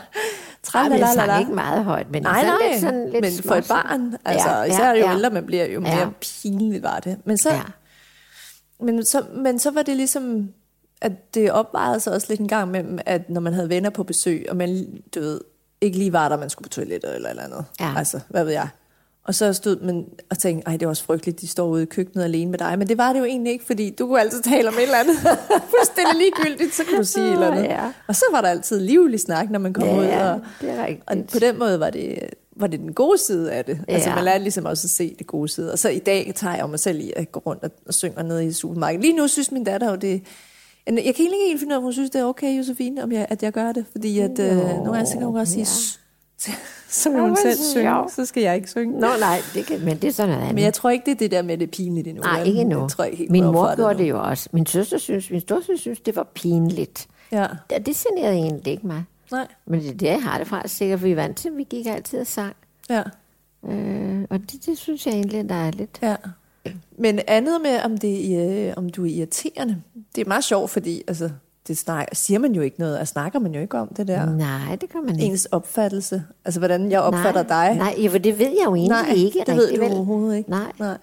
Jamen, 0.75 0.99
jeg 0.99 1.09
sang 1.13 1.39
ikke 1.39 1.53
meget 1.53 1.83
højt, 1.83 2.11
men 2.11 2.23
nej, 2.23 2.43
nej, 2.43 2.55
lidt 2.69 2.81
sådan 2.81 3.09
lidt 3.09 3.21
men 3.21 3.31
for 3.47 3.55
et 3.55 3.67
barn, 3.67 4.15
altså 4.25 4.49
ja, 4.49 4.63
især 4.63 4.85
ja, 4.85 4.99
jo 4.99 5.05
ja. 5.05 5.15
ældre 5.15 5.29
man 5.29 5.45
bliver, 5.45 5.65
jo 5.65 5.79
mere 5.79 5.99
ja. 5.99 6.09
pinligt 6.21 6.83
var 6.83 6.99
det. 6.99 7.17
Men 7.25 7.37
så, 7.37 7.49
ja. 7.49 7.61
men, 8.79 9.05
så, 9.05 9.23
men 9.35 9.59
så 9.59 9.71
var 9.71 9.81
det 9.81 9.95
ligesom, 9.95 10.49
at 11.03 11.33
det 11.33 11.51
opvejede 11.51 11.99
sig 11.99 12.13
også 12.13 12.27
lidt 12.29 12.39
en 12.39 12.47
gang 12.47 12.71
med, 12.71 12.99
at 13.05 13.29
når 13.29 13.41
man 13.41 13.53
havde 13.53 13.69
venner 13.69 13.89
på 13.89 14.03
besøg, 14.03 14.45
og 14.49 14.57
man, 14.57 15.01
du 15.15 15.19
ved, 15.19 15.41
ikke 15.81 15.97
lige 15.97 16.13
var 16.13 16.29
der, 16.29 16.37
man 16.37 16.49
skulle 16.49 16.63
på 16.63 16.69
toilettet 16.69 17.15
eller 17.15 17.29
eller 17.29 17.43
andet. 17.43 17.65
Ja. 17.79 17.93
Altså, 17.97 18.19
hvad 18.29 18.43
ved 18.43 18.51
jeg. 18.51 18.67
Og 19.25 19.35
så 19.35 19.53
stod 19.53 19.79
man 19.79 20.05
og 20.29 20.37
tænkte, 20.37 20.67
ej, 20.67 20.77
det 20.77 20.85
var 20.85 20.89
også 20.89 21.03
frygteligt, 21.03 21.41
de 21.41 21.47
står 21.47 21.67
ude 21.67 21.83
i 21.83 21.85
køkkenet 21.85 22.23
alene 22.23 22.51
med 22.51 22.59
dig. 22.59 22.79
Men 22.79 22.87
det 22.87 22.97
var 22.97 23.13
det 23.13 23.19
jo 23.19 23.25
egentlig 23.25 23.53
ikke, 23.53 23.65
fordi 23.65 23.89
du 23.89 24.07
kunne 24.07 24.19
altid 24.19 24.41
tale 24.41 24.67
om 24.67 24.73
et 24.73 24.83
eller 24.83 24.97
andet. 24.97 25.15
Fuldstændig 25.75 26.15
ligegyldigt, 26.17 26.75
så 26.75 26.83
kunne 26.85 26.97
du 26.97 27.03
sige 27.03 27.25
et 27.25 27.33
eller 27.33 27.51
andet. 27.51 27.63
Ja. 27.63 27.91
Og 28.07 28.15
så 28.15 28.25
var 28.31 28.41
der 28.41 28.49
altid 28.49 28.79
livlig 28.79 29.19
snak, 29.19 29.49
når 29.49 29.59
man 29.59 29.73
kom 29.73 29.83
ja, 29.83 29.99
ud. 29.99 30.05
Og, 30.05 30.41
det 30.61 30.69
er 30.69 30.85
rigtigt. 30.85 31.03
og 31.07 31.17
på 31.31 31.39
den 31.39 31.59
måde 31.59 31.79
var 31.79 31.89
det, 31.89 32.19
var 32.55 32.67
det 32.67 32.79
den 32.79 32.93
gode 32.93 33.17
side 33.17 33.51
af 33.51 33.65
det. 33.65 33.71
Altså, 33.71 33.85
ja. 33.87 33.93
Altså 33.93 34.09
man 34.09 34.23
lærte 34.23 34.43
ligesom 34.43 34.65
også 34.65 34.85
at 34.85 34.89
se 34.89 35.15
det 35.19 35.27
gode 35.27 35.47
side. 35.47 35.71
Og 35.71 35.79
så 35.79 35.89
i 35.89 35.99
dag 35.99 36.33
tager 36.35 36.55
jeg 36.55 36.69
mig 36.69 36.79
selv 36.79 36.99
i 36.99 37.13
at 37.15 37.31
gå 37.31 37.41
rundt 37.45 37.63
og, 37.63 37.71
og 37.87 37.93
synge 37.93 38.23
ned 38.23 38.41
i 38.41 38.53
supermarkedet. 38.53 39.01
Lige 39.01 39.15
nu 39.15 39.27
synes 39.27 39.51
min 39.51 39.63
datter 39.63 39.89
jo, 39.89 39.95
det 39.95 40.23
jeg 40.87 40.95
kan 40.95 41.05
ikke 41.05 41.35
helt 41.47 41.59
finde 41.59 41.71
ud 41.71 41.73
af, 41.73 41.77
om 41.77 41.83
hun 41.83 41.93
synes, 41.93 42.09
det 42.09 42.21
er 42.21 42.25
okay, 42.25 42.57
Josefine, 42.57 43.03
om 43.03 43.11
jeg, 43.11 43.27
at 43.29 43.43
jeg 43.43 43.51
gør 43.51 43.71
det. 43.71 43.85
Fordi 43.91 44.19
at, 44.19 44.39
øh, 44.39 44.57
nogle 44.57 44.91
gange 44.91 45.05
så 45.05 45.17
kan 45.17 45.27
hun 45.27 45.37
også 45.37 45.53
sige, 45.53 45.65
så 47.01 47.09
vil 47.09 47.21
hun 47.21 47.37
selv 47.43 47.57
synge, 47.57 48.09
så 48.09 48.25
skal 48.25 48.43
jeg 48.43 48.55
ikke 48.55 48.69
synge. 48.69 48.99
Nå 48.99 49.07
nej, 49.19 49.39
det 49.53 49.65
kan, 49.65 49.85
men 49.85 49.97
det 49.97 50.07
er 50.07 50.11
sådan 50.11 50.29
noget 50.29 50.41
andet. 50.41 50.55
Men 50.55 50.63
jeg 50.63 50.73
tror 50.73 50.89
ikke, 50.89 51.05
det 51.05 51.11
er 51.11 51.15
det 51.15 51.31
der 51.31 51.41
med 51.41 51.57
det 51.57 51.71
pinligt 51.71 52.07
endnu. 52.07 52.23
Nej, 52.23 52.43
ikke 52.43 52.61
endnu. 52.61 52.81
Jeg 52.81 52.89
tror 52.89 53.03
ikke 53.03 53.17
helt 53.17 53.31
min 53.31 53.43
mor 53.43 53.75
gjorde 53.75 53.97
det 53.97 54.09
jo 54.09 54.23
også. 54.23 54.49
Min 54.51 54.65
søster 54.65 54.97
synes, 54.97 55.29
min 55.29 55.41
storsøster 55.41 55.77
synes, 55.77 55.99
det 55.99 56.15
var 56.15 56.27
pinligt. 56.33 57.07
Ja. 57.31 57.47
Det, 57.69 57.85
det 57.85 57.95
generede 57.95 58.35
egentlig 58.35 58.71
ikke 58.71 58.87
mig. 58.87 59.03
Nej. 59.31 59.47
Men 59.65 59.79
det 59.79 59.89
er 59.89 59.93
det, 59.93 60.07
jeg 60.07 60.23
har 60.23 60.37
det 60.37 60.47
fra, 60.47 60.67
sikkert, 60.67 60.99
for 60.99 61.07
vi 61.07 61.15
vant 61.15 61.37
til, 61.37 61.57
vi 61.57 61.63
gik 61.63 61.85
altid 61.85 62.19
og 62.19 62.27
sang. 62.27 62.55
Ja. 62.89 63.03
Øh, 63.67 64.25
og 64.29 64.39
det, 64.39 64.65
det 64.65 64.77
synes 64.77 65.05
jeg 65.05 65.13
egentlig, 65.13 65.51
er 65.51 65.71
lidt. 65.71 65.99
Ja. 66.01 66.15
Men 66.97 67.19
andet 67.27 67.61
med, 67.61 67.79
om, 67.81 67.97
det, 67.97 68.39
øh, 68.39 68.73
om 68.77 68.89
du 68.89 69.05
er 69.05 69.09
irriterende, 69.09 69.81
det 70.15 70.21
er 70.21 70.27
meget 70.27 70.43
sjovt, 70.43 70.69
fordi 70.69 71.03
altså, 71.07 71.29
det 71.67 71.77
snak, 71.77 72.07
siger 72.13 72.39
man 72.39 72.55
jo 72.55 72.61
ikke 72.61 72.79
noget, 72.79 72.99
og 72.99 73.07
snakker 73.07 73.39
man 73.39 73.53
jo 73.53 73.61
ikke 73.61 73.77
om 73.77 73.87
det 73.87 74.07
der. 74.07 74.25
Nej, 74.25 74.75
det 74.75 74.89
kan 74.89 75.03
man 75.05 75.19
ikke. 75.19 75.31
Ens 75.31 75.45
opfattelse, 75.45 76.23
altså 76.45 76.59
hvordan 76.59 76.91
jeg 76.91 77.01
opfatter 77.01 77.43
nej, 77.43 77.67
dig. 77.67 77.77
Nej, 77.77 77.95
ja, 77.97 78.07
for 78.07 78.17
det 78.17 78.39
ved 78.39 78.49
jeg 78.49 78.65
jo 78.65 78.75
egentlig 78.75 79.03
nej, 79.03 79.13
ikke. 79.15 79.43
det 79.47 79.55
ved 79.55 79.77
du 79.77 79.83
overhovedet 79.83 80.37
ikke. 80.37 80.49
Nej. 80.49 80.71
nej. 80.79 80.97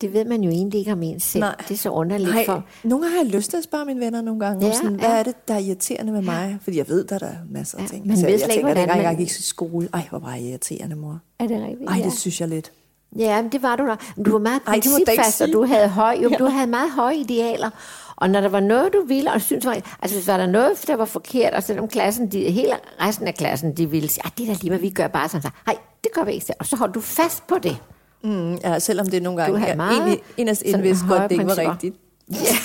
Det 0.00 0.12
ved 0.12 0.24
man 0.24 0.42
jo 0.42 0.50
egentlig 0.50 0.78
ikke 0.78 0.92
om 0.92 1.02
ens 1.02 1.22
selv. 1.22 1.40
Nej. 1.40 1.54
Det 1.68 1.70
er 1.70 1.78
så 1.78 1.90
underligt 1.90 2.30
Nej. 2.30 2.44
for... 2.46 2.64
Nogle 2.84 3.04
gange 3.04 3.18
har 3.18 3.24
jeg 3.24 3.34
lyst 3.34 3.50
til 3.50 3.56
at 3.56 3.64
spørge 3.64 3.84
mine 3.84 4.00
venner 4.00 4.20
nogle 4.20 4.40
gange, 4.40 4.66
ja, 4.66 4.72
sådan, 4.72 4.94
hvad 4.94 5.08
ja. 5.08 5.18
er 5.18 5.22
det, 5.22 5.48
der 5.48 5.54
er 5.54 5.58
irriterende 5.58 6.12
med 6.12 6.22
mig? 6.22 6.58
Fordi 6.60 6.78
jeg 6.78 6.88
ved, 6.88 7.04
der 7.04 7.18
er 7.22 7.34
masser 7.50 7.78
af 7.78 7.82
ja, 7.82 7.88
ting. 7.88 8.06
Man 8.06 8.10
altså, 8.10 8.26
ved 8.26 8.40
jeg 8.40 8.50
tænker, 8.50 8.68
at 8.68 8.88
man... 8.88 9.02
jeg 9.02 9.16
gik 9.16 9.28
til 9.28 9.44
skole, 9.44 9.88
ej, 9.92 10.06
hvor 10.10 10.18
var 10.18 10.34
jeg 10.34 10.42
irriterende, 10.42 10.96
mor. 10.96 11.20
Er 11.38 11.46
det 11.46 11.62
rigtigt? 11.62 11.90
Ej, 11.90 12.00
det 12.04 12.12
synes 12.12 12.40
jeg 12.40 12.48
lidt. 12.48 12.72
Ja, 13.18 13.44
det 13.52 13.62
var 13.62 13.76
du 13.76 13.86
da. 13.86 14.22
Du 14.22 14.32
var 14.32 14.38
meget 14.38 14.62
principfast, 14.62 15.40
og 15.40 15.48
du 15.52 15.64
havde, 15.64 15.88
høj, 15.88 16.18
jo, 16.22 16.28
ja. 16.30 16.36
du 16.36 16.44
havde 16.44 16.66
meget 16.66 16.90
høje 16.90 17.16
idealer. 17.16 17.70
Og 18.16 18.30
når 18.30 18.40
der 18.40 18.48
var 18.48 18.60
noget, 18.60 18.92
du 18.92 19.04
ville, 19.06 19.32
og 19.32 19.40
synes, 19.40 19.66
var, 19.66 19.72
altså 20.02 20.16
hvis 20.16 20.26
der 20.26 20.36
var 20.36 20.46
noget, 20.46 20.84
der 20.86 20.96
var 20.96 21.04
forkert, 21.04 21.54
og 21.54 21.62
selvom 21.62 21.88
klassen, 21.88 22.32
de, 22.32 22.50
hele 22.50 22.72
resten 23.00 23.28
af 23.28 23.34
klassen, 23.34 23.76
de 23.76 23.90
ville 23.90 24.08
sige, 24.08 24.22
det 24.38 24.48
er 24.48 24.52
da 24.54 24.58
lige, 24.60 24.70
hvad 24.70 24.78
vi 24.78 24.90
gør 24.90 25.06
bare 25.06 25.28
sådan, 25.28 25.50
nej, 25.66 25.76
det 26.04 26.12
gør 26.12 26.24
vi 26.24 26.32
ikke. 26.32 26.54
Og 26.58 26.66
så 26.66 26.76
holdt 26.76 26.94
du 26.94 27.00
fast 27.00 27.46
på 27.46 27.58
det. 27.62 27.76
Mm, 28.22 28.54
ja, 28.54 28.78
selvom 28.78 29.06
det 29.06 29.22
nogle 29.22 29.42
gange, 29.42 29.66
jeg 29.66 29.76
egentlig, 29.90 30.22
inderst 30.36 30.62
indvidst 30.62 31.02
godt, 31.08 31.22
det 31.22 31.30
ikke 31.30 31.46
var 31.46 31.58
rigtigt. 31.58 31.96
Ja. 32.30 32.56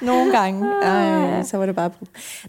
nogle 0.06 0.32
gange, 0.38 0.82
ej, 0.82 1.42
så 1.42 1.56
var 1.56 1.66
det 1.66 1.74
bare... 1.74 1.90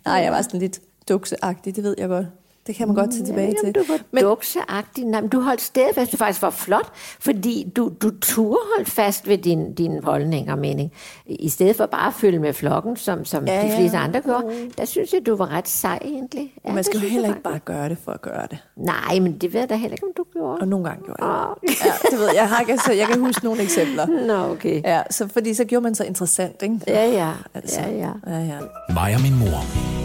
Nej, 0.06 0.16
jeg 0.16 0.32
var 0.32 0.42
sådan 0.42 0.60
lidt 0.60 0.80
dukseagtig, 1.10 1.76
det 1.76 1.84
ved 1.84 1.96
jeg 1.98 2.08
godt. 2.08 2.26
Det 2.68 2.76
kan 2.76 2.88
man 2.88 2.96
godt 2.96 3.12
tage 3.12 3.26
tilbage 3.26 3.48
ja, 3.48 3.66
til. 3.66 3.76
Du 3.76 3.84
var 3.88 4.00
men, 4.12 4.24
dukseagtig. 4.24 5.06
Nej, 5.06 5.22
men 5.22 5.30
du 5.30 5.40
holdt 5.40 5.72
fast. 5.96 6.12
Du 6.12 6.18
faktisk 6.18 6.42
var 6.42 6.50
flot, 6.50 6.92
fordi 7.20 7.72
du, 7.76 7.92
du 8.02 8.12
turde 8.22 8.60
holdt 8.76 8.90
fast 8.90 9.28
ved 9.28 9.38
din, 9.38 9.74
din 9.74 10.04
holdning 10.04 10.52
og 10.52 10.58
mening. 10.58 10.92
I 11.26 11.50
stedet 11.50 11.76
for 11.76 11.86
bare 11.86 12.08
at 12.08 12.14
følge 12.14 12.40
med 12.40 12.54
flokken, 12.54 12.98
som, 12.98 13.26
som 13.26 13.48
ja, 13.48 13.64
de 13.64 13.76
fleste 13.78 13.98
ja. 13.98 14.04
andre 14.04 14.22
gjorde. 14.22 14.70
Der 14.78 14.86
synes 14.86 15.14
jeg, 15.14 15.26
du 15.26 15.36
var 15.36 15.52
ret 15.52 15.68
sej 15.68 16.00
egentlig. 16.02 16.54
Ja, 16.66 16.74
man 16.74 16.84
skal 16.84 17.00
jo 17.00 17.08
heller 17.08 17.30
ikke 17.30 17.42
bare 17.42 17.60
gøre 17.60 17.90
det 17.90 17.98
for 17.98 18.12
at 18.12 18.22
gøre 18.22 18.48
det. 18.50 18.58
Nej, 18.76 19.20
men 19.20 19.38
det 19.38 19.54
ved 19.54 19.60
jeg 19.60 19.70
da 19.70 19.76
heller 19.76 19.96
ikke, 19.96 20.06
om 20.06 20.14
du 20.18 20.24
gjorde. 20.34 20.62
Og 20.62 20.68
nogle 20.68 20.86
gange 20.86 21.06
gjorde 21.06 21.26
jeg 21.26 21.48
oh. 21.50 21.56
ja, 21.86 22.10
det 22.12 22.20
ved 22.20 22.26
jeg. 22.26 22.36
Jeg, 22.36 22.50
har, 22.50 22.66
altså, 22.70 22.94
jeg 22.94 23.08
kan 23.08 23.20
huske 23.20 23.46
nogle 23.46 23.62
eksempler. 23.62 24.06
Nå, 24.28 24.52
okay. 24.52 24.82
Ja, 24.84 25.02
så, 25.10 25.28
fordi 25.28 25.54
så 25.54 25.66
gjorde 25.66 25.84
man 25.84 25.96
så 25.96 26.04
interessant, 26.04 26.62
ikke? 26.62 26.80
Ja, 26.88 27.06
ja. 27.06 27.32
Altså, 27.54 27.82
ja, 27.82 27.90
ja. 27.90 28.12
ja, 28.28 28.40
ja. 28.40 28.60
Mig 28.94 29.16
og 29.16 29.22
min 29.22 29.40
mor. 29.40 29.97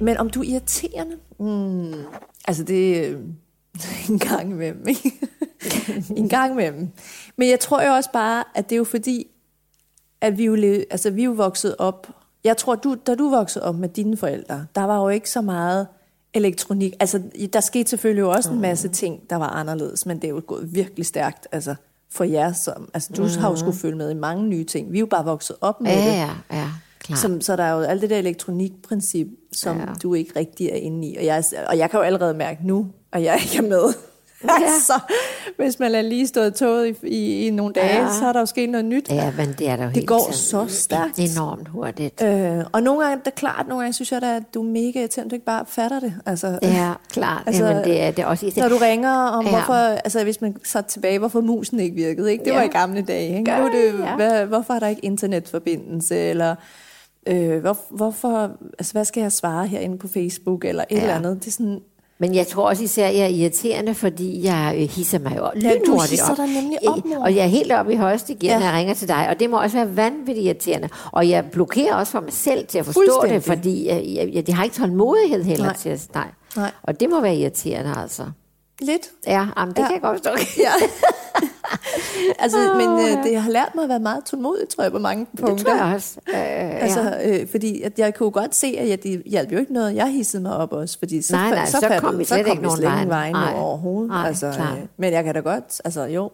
Men 0.00 0.16
om 0.16 0.30
du 0.30 0.40
er 0.40 0.44
irriterende? 0.44 1.16
Mm, 1.40 2.04
altså 2.48 2.62
det 2.62 3.06
er 3.06 3.16
en 4.10 4.18
gang 4.18 4.50
imellem, 4.50 4.88
ikke? 4.88 5.12
en 6.20 6.28
gang 6.28 6.52
imellem. 6.52 6.88
Men 7.36 7.48
jeg 7.48 7.60
tror 7.60 7.82
jo 7.82 7.92
også 7.92 8.10
bare, 8.12 8.44
at 8.54 8.68
det 8.68 8.74
er 8.74 8.78
jo 8.78 8.84
fordi, 8.84 9.26
at 10.20 10.38
vi 10.38 10.44
jo, 10.44 10.54
altså, 10.90 11.10
vi 11.10 11.20
er 11.20 11.24
jo 11.24 11.32
vokset 11.32 11.76
op. 11.78 12.06
Jeg 12.44 12.56
tror, 12.56 12.74
du, 12.74 12.96
da 13.06 13.14
du 13.14 13.30
voksede 13.30 13.64
op 13.64 13.74
med 13.74 13.88
dine 13.88 14.16
forældre, 14.16 14.66
der 14.74 14.82
var 14.82 15.02
jo 15.02 15.08
ikke 15.08 15.30
så 15.30 15.40
meget 15.40 15.86
elektronik. 16.34 16.94
Altså, 17.00 17.22
der 17.52 17.60
skete 17.60 17.90
selvfølgelig 17.90 18.20
jo 18.20 18.30
også 18.30 18.50
en 18.50 18.60
masse 18.60 18.88
ting, 18.88 19.30
der 19.30 19.36
var 19.36 19.48
anderledes, 19.48 20.06
men 20.06 20.16
det 20.16 20.24
er 20.24 20.28
jo 20.28 20.42
gået 20.46 20.74
virkelig 20.74 21.06
stærkt. 21.06 21.48
Altså, 21.52 21.74
for 22.10 22.24
jer, 22.24 22.52
som, 22.52 22.88
altså, 22.94 23.12
du 23.16 23.22
mm. 23.22 23.28
har 23.40 23.50
jo 23.50 23.56
skulle 23.56 23.78
følge 23.78 23.96
med 23.96 24.10
i 24.10 24.14
mange 24.14 24.46
nye 24.46 24.64
ting. 24.64 24.92
Vi 24.92 24.98
er 24.98 25.00
jo 25.00 25.06
bare 25.06 25.24
vokset 25.24 25.56
op 25.60 25.80
med 25.80 25.90
ja, 25.90 25.98
det. 25.98 26.16
Ja, 26.16 26.30
ja. 26.52 26.70
Som, 27.16 27.40
så 27.40 27.56
der 27.56 27.62
er 27.62 27.72
jo 27.72 27.80
alt 27.80 28.02
det 28.02 28.10
der 28.10 28.18
elektronikprincip, 28.18 29.26
som 29.52 29.78
ja. 29.78 29.84
du 30.02 30.14
ikke 30.14 30.32
rigtig 30.36 30.66
er 30.66 30.76
inde 30.76 31.08
i. 31.08 31.16
Og 31.16 31.24
jeg, 31.24 31.44
og 31.66 31.78
jeg 31.78 31.90
kan 31.90 31.98
jo 31.98 32.04
allerede 32.04 32.34
mærke 32.34 32.66
nu, 32.66 32.86
at 33.12 33.22
jeg 33.22 33.40
ikke 33.42 33.58
er 33.58 33.68
med. 33.68 33.94
Ja. 34.44 34.48
altså, 34.64 34.92
hvis 35.56 35.78
man 35.78 35.90
lader 35.90 36.08
lige 36.08 36.26
stået 36.26 36.54
toget 36.54 36.96
i, 37.02 37.06
i, 37.06 37.46
i 37.46 37.50
nogle 37.50 37.72
dage, 37.72 38.02
ja. 38.02 38.12
så 38.12 38.26
er 38.26 38.32
der 38.32 38.40
jo 38.40 38.46
sket 38.46 38.70
noget 38.70 38.84
nyt. 38.84 39.10
Ja, 39.10 39.32
men 39.36 39.54
det 39.58 39.68
er 39.68 39.76
der 39.76 39.84
jo 39.84 39.90
Det 39.94 40.06
går 40.06 40.32
så 40.32 40.66
stærkt. 40.68 41.18
Enormt 41.18 41.68
hurtigt. 41.68 42.22
Øh, 42.22 42.64
og 42.72 42.82
nogle 42.82 43.04
gange, 43.04 43.18
det 43.18 43.26
er 43.26 43.36
klart, 43.36 43.68
nogle 43.68 43.82
gange 43.82 43.92
synes 43.92 44.12
jeg, 44.12 44.22
at 44.22 44.54
du 44.54 44.60
er 44.60 44.66
mega 44.66 45.00
irriterende, 45.00 45.30
du 45.30 45.34
ikke 45.34 45.46
bare 45.46 45.64
fatter 45.68 46.00
det. 46.00 46.14
Altså, 46.26 46.58
ja, 46.62 46.92
klart. 47.10 47.42
Altså, 47.46 47.66
Jamen, 47.66 47.84
det 47.84 48.02
er, 48.02 48.10
det 48.10 48.22
er 48.22 48.26
også 48.26 48.52
Når 48.56 48.68
du 48.68 48.76
ringer 48.76 49.12
om, 49.12 49.44
ja. 49.44 49.50
hvorfor, 49.50 49.74
altså 49.74 50.24
hvis 50.24 50.40
man 50.40 50.56
satte 50.64 50.90
tilbage, 50.90 51.18
hvorfor 51.18 51.40
musen 51.40 51.80
ikke 51.80 51.96
virkede, 51.96 52.32
ikke? 52.32 52.44
det 52.44 52.50
ja. 52.50 52.56
var 52.56 52.62
i 52.62 52.68
gamle 52.68 53.02
dage. 53.02 53.38
Ikke? 53.38 53.50
nu 53.58 53.66
er 53.66 53.70
det, 53.70 53.98
ja. 53.98 54.16
hvad, 54.16 54.46
hvorfor 54.46 54.74
er 54.74 54.78
der 54.78 54.88
ikke 54.88 55.04
internetforbindelse, 55.04 56.16
eller 56.16 56.54
øh, 57.28 57.60
hvor, 57.60 57.76
hvorfor, 57.90 58.50
altså 58.78 58.92
hvad 58.92 59.04
skal 59.04 59.20
jeg 59.20 59.32
svare 59.32 59.66
herinde 59.66 59.98
på 59.98 60.08
Facebook, 60.08 60.64
eller 60.64 60.84
et 60.90 60.96
ja. 60.96 61.02
eller 61.02 61.14
andet. 61.14 61.36
Det 61.40 61.46
er 61.46 61.50
sådan, 61.50 61.80
men 62.20 62.34
jeg 62.34 62.46
tror 62.46 62.68
også 62.68 62.84
især, 62.84 63.06
at 63.06 63.14
jeg 63.14 63.22
er 63.22 63.28
irriterende, 63.28 63.94
fordi 63.94 64.44
jeg 64.44 64.74
øh, 64.76 64.88
hisser 64.88 65.18
mig 65.18 65.40
op. 65.40 65.52
Ja, 65.62 65.72
du 65.86 66.00
hisser 66.00 66.34
dig 66.34 66.46
nemlig 66.46 66.88
op, 66.88 67.04
mor. 67.04 67.22
Og 67.22 67.34
jeg 67.34 67.44
er 67.44 67.48
helt 67.48 67.72
oppe 67.72 67.92
i 67.92 67.96
højeste 67.96 68.34
gear, 68.34 68.52
ja. 68.52 68.58
når 68.58 68.66
jeg 68.66 68.74
ringer 68.74 68.94
til 68.94 69.08
dig. 69.08 69.28
Og 69.28 69.40
det 69.40 69.50
må 69.50 69.60
også 69.62 69.76
være 69.76 69.96
vanvittigt 69.96 70.46
irriterende. 70.46 70.88
Og 71.12 71.28
jeg 71.28 71.44
blokerer 71.52 71.94
også 71.94 72.12
for 72.12 72.20
mig 72.20 72.32
selv 72.32 72.66
til 72.66 72.78
at 72.78 72.84
forstå 72.84 73.26
det, 73.28 73.42
fordi 73.42 73.86
jeg, 73.86 74.04
jeg, 74.06 74.30
jeg, 74.34 74.44
jeg 74.48 74.56
har 74.56 74.64
ikke 74.64 74.76
tålmodighed 74.76 75.42
heller 75.42 75.66
nej. 75.66 75.76
til 75.76 75.88
at... 75.88 76.08
Nej. 76.14 76.28
nej. 76.56 76.70
Og 76.82 77.00
det 77.00 77.10
må 77.10 77.20
være 77.20 77.36
irriterende, 77.36 77.94
altså. 77.96 78.24
Lidt. 78.80 79.10
Ja, 79.26 79.46
jamen, 79.56 79.74
det 79.74 79.82
ja. 79.82 79.86
kan 79.86 79.94
jeg 79.94 80.02
godt 80.02 80.24
forstå. 80.24 80.62
ja. 80.62 80.72
altså, 82.44 82.74
men 82.74 82.88
øh, 82.88 83.24
det 83.24 83.40
har 83.40 83.50
lært 83.50 83.74
mig 83.74 83.82
at 83.82 83.88
være 83.88 83.98
meget 84.00 84.24
tålmodig, 84.24 84.68
tror 84.68 84.82
jeg, 84.82 84.92
på 84.92 84.98
mange 84.98 85.26
punkter. 85.26 85.56
Det 85.56 85.66
tror 85.66 85.86
jeg 85.86 85.94
også. 85.94 86.20
Øh, 86.28 86.82
altså, 86.82 87.00
ja. 87.00 87.40
øh, 87.40 87.48
fordi 87.50 87.82
at 87.82 87.98
jeg 87.98 88.14
kunne 88.14 88.30
godt 88.30 88.54
se, 88.54 88.66
at 88.78 88.88
jeg, 88.88 89.02
det 89.02 89.22
hjalp 89.26 89.52
jo 89.52 89.58
ikke 89.58 89.72
noget. 89.72 89.94
Jeg 89.94 90.08
hissede 90.08 90.42
mig 90.42 90.56
op 90.56 90.72
også, 90.72 90.98
fordi 90.98 91.22
så, 91.22 91.32
nej, 91.32 91.50
nej, 91.50 91.66
så, 91.66 91.78
så, 91.80 91.98
kom 92.00 92.18
vi 92.18 92.24
slet, 92.24 92.38
så 92.38 92.44
kom 92.44 92.52
ikke 92.52 92.62
nogen 92.62 92.82
vejen, 92.82 93.08
vejen 93.08 93.36
overhovedet. 93.36 94.08
Nej, 94.08 94.26
altså, 94.26 94.46
øh, 94.46 94.86
men 94.96 95.12
jeg 95.12 95.24
kan 95.24 95.34
da 95.34 95.40
godt, 95.40 95.80
altså 95.84 96.02
jo. 96.02 96.30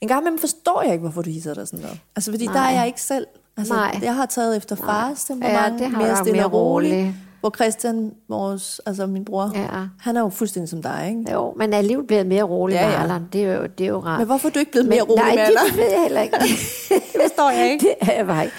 En 0.00 0.08
gang 0.08 0.20
imellem 0.20 0.38
forstår 0.38 0.82
jeg 0.82 0.92
ikke, 0.92 1.02
hvorfor 1.02 1.22
du 1.22 1.30
hisser 1.30 1.54
dig 1.54 1.68
sådan 1.68 1.80
noget. 1.80 1.98
Altså, 2.16 2.30
fordi 2.30 2.46
nej. 2.46 2.54
der 2.54 2.60
er 2.60 2.70
jeg 2.70 2.86
ikke 2.86 3.00
selv. 3.00 3.26
Altså, 3.56 3.74
Nej. 3.74 3.98
Jeg 4.02 4.14
har 4.14 4.26
taget 4.26 4.56
efter 4.56 4.76
fars 4.76 5.24
temperament, 5.24 5.80
ja, 5.80 5.84
det 5.84 5.94
har 5.94 6.02
mere 6.02 6.16
stille 6.16 6.44
og 6.44 6.52
roligt. 6.52 7.14
Hvor 7.40 7.50
Christian, 7.56 8.12
vores, 8.28 8.80
altså 8.86 9.06
min 9.06 9.24
bror, 9.24 9.52
Ja. 9.54 9.66
han 10.00 10.16
er 10.16 10.20
jo 10.20 10.28
fuldstændig 10.28 10.68
som 10.68 10.82
dig, 10.82 11.06
ikke? 11.18 11.32
Jo, 11.32 11.54
men 11.56 11.72
er 11.72 11.78
alligevel 11.78 12.06
blevet 12.06 12.26
mere 12.26 12.42
rolig 12.42 12.74
Ja, 12.74 12.86
med 12.86 12.94
ja. 12.94 13.02
alderen. 13.02 13.28
Det 13.32 13.44
er 13.44 13.54
jo, 13.56 13.66
det 13.78 13.84
er 13.84 13.88
jo 13.88 13.98
rart. 14.00 14.18
Men 14.18 14.26
hvorfor 14.26 14.48
er 14.48 14.52
du 14.52 14.58
ikke 14.58 14.70
blevet 14.72 14.88
mere 14.88 15.02
rolig 15.02 15.16
nej, 15.24 15.34
med 15.34 15.38
det 15.42 15.46
alderen? 15.46 15.76
ved 15.76 15.90
jeg 15.92 16.02
heller 16.02 16.20
ikke. 16.20 16.36
Det 16.88 17.20
forstår 17.28 17.50
jeg 17.50 17.72
ikke. 17.72 17.84
det 18.00 18.08
er 18.12 18.16
jeg 18.16 18.26
bare 18.26 18.44
ikke. 18.44 18.56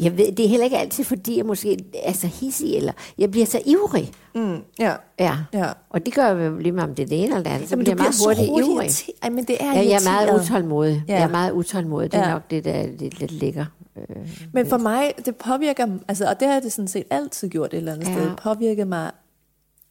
Jeg 0.00 0.18
ved, 0.18 0.32
det 0.32 0.44
er 0.44 0.48
heller 0.48 0.64
ikke 0.64 0.78
altid, 0.78 1.04
fordi 1.04 1.36
jeg 1.36 1.46
måske 1.46 1.78
er 2.04 2.12
så 2.12 2.26
hissig, 2.26 2.76
eller 2.76 2.92
jeg 3.18 3.30
bliver 3.30 3.46
så 3.46 3.60
ivrig. 3.66 4.12
Mm, 4.34 4.56
ja. 4.78 4.92
Ja. 5.18 5.36
Ja. 5.54 5.66
Og 5.90 6.06
det 6.06 6.14
gør 6.14 6.26
jeg 6.26 6.52
lige 6.60 6.72
meget 6.72 6.88
om 6.88 6.94
det 6.94 7.02
er 7.02 7.06
det 7.06 7.18
ene 7.18 7.26
eller 7.26 7.42
det 7.42 7.50
andet. 7.50 7.68
Så 7.68 7.72
Jamen, 7.72 7.84
bliver 7.84 7.94
jeg 7.94 8.02
meget 8.02 8.14
så 8.14 8.24
hurtigt 8.24 8.48
ivrig. 8.48 8.90
Ej, 9.22 9.30
men 9.30 9.44
det 9.44 9.56
er 9.60 9.72
Ja, 9.72 9.78
jeg 9.88 9.92
er 10.06 10.10
meget 10.10 10.40
utålmodig. 10.44 11.02
Ja. 11.08 11.14
Jeg 11.14 11.22
er 11.22 11.28
meget 11.28 11.52
utålmodig. 11.52 12.12
Det 12.12 12.20
er 12.20 12.26
Ja. 12.28 12.32
nok 12.32 12.50
det, 12.50 12.64
der 12.64 12.72
er 12.72 12.86
lidt, 12.98 13.20
lidt 13.20 13.32
ligger. 13.32 13.64
Øh, 13.98 14.16
Men 14.52 14.66
for 14.66 14.78
mig, 14.78 15.12
det 15.26 15.36
påvirker, 15.36 15.86
altså, 16.08 16.28
og 16.28 16.40
det 16.40 16.48
har 16.48 16.60
det 16.60 16.72
sådan 16.72 16.88
set 16.88 17.04
altid 17.10 17.48
gjort 17.48 17.74
et 17.74 17.76
eller 17.76 17.92
andet 17.92 18.08
Ja. 18.08 18.12
sted, 18.14 18.30
påvirker 18.42 18.84
mig 18.84 19.10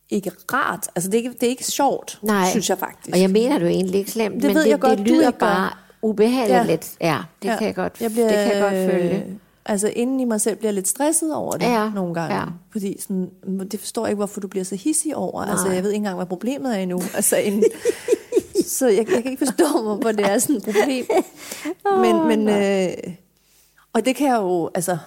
ikke 0.10 0.32
rart. 0.54 0.88
Altså, 0.96 1.10
det 1.12 1.18
er 1.18 1.24
ikke, 1.24 1.34
det 1.34 1.44
er 1.44 1.50
ikke 1.50 1.64
sjovt, 1.64 2.20
Nej. 2.22 2.50
synes 2.50 2.70
jeg 2.70 2.78
faktisk. 2.78 3.16
Og 3.16 3.22
jeg 3.22 3.30
mener 3.30 3.60
jo 3.60 3.66
egentlig 3.68 4.00
ikke 4.00 4.12
slemt, 4.12 4.36
Det 4.36 4.44
men 4.44 4.56
ved 4.56 4.64
det, 4.64 4.70
jeg 4.70 4.80
godt, 4.80 4.98
det 5.00 5.08
du 5.08 5.14
lyder 5.14 5.28
ikke 5.28 5.40
gør. 5.40 5.46
bare 5.46 5.70
ubehageligt 6.02 6.50
Ja. 6.58 6.64
lidt. 6.64 6.92
Ja, 7.02 7.18
det 7.42 7.48
Ja. 7.50 7.58
kan 7.58 7.68
jeg 7.68 7.76
godt, 7.76 8.02
jeg 8.02 8.12
bliver, 8.12 8.28
det 8.28 8.38
kan 8.38 8.54
jeg 8.54 8.62
godt 8.62 8.92
følge. 8.92 9.16
øh, 9.16 9.32
Altså, 9.68 9.88
inden 9.88 10.20
i 10.20 10.26
mig 10.26 10.42
selv 10.42 10.56
bliver 10.56 10.68
jeg 10.70 10.74
lidt 10.74 10.88
stresset 10.88 11.36
over 11.36 11.52
det 11.52 11.66
Ja. 11.66 11.90
nogle 11.90 12.14
gange. 12.14 12.36
Ja. 12.36 12.44
Fordi 12.72 13.02
sådan, 13.02 13.30
det 13.72 13.80
forstår 13.80 14.06
jeg 14.06 14.10
ikke, 14.12 14.18
hvorfor 14.18 14.40
du 14.42 14.48
bliver 14.48 14.64
så 14.64 14.76
hissig 14.76 15.16
over. 15.16 15.42
Nej. 15.46 15.52
Altså, 15.52 15.70
jeg 15.70 15.84
ved 15.84 15.90
ikke 15.90 15.98
engang, 15.98 16.16
hvad 16.16 16.26
problemet 16.26 16.76
er 16.76 16.80
endnu. 16.80 17.02
Altså, 17.16 17.36
en, 17.38 17.64
så 18.78 18.88
jeg, 18.88 18.98
jeg 18.98 19.24
kan 19.24 19.32
ikke 19.32 19.46
forstå, 19.46 19.82
hvorfor 19.84 20.12
det 20.12 20.26
er 20.32 20.38
sådan 20.38 20.56
et 20.56 20.64
problem. 20.64 21.06
Men, 22.04 22.28
men 22.28 22.50
øh, 22.50 22.94
og 23.96 24.06
det 24.06 24.16
kan 24.16 24.28
jeg 24.28 24.36
jo, 24.36 24.70
altså, 24.76 24.98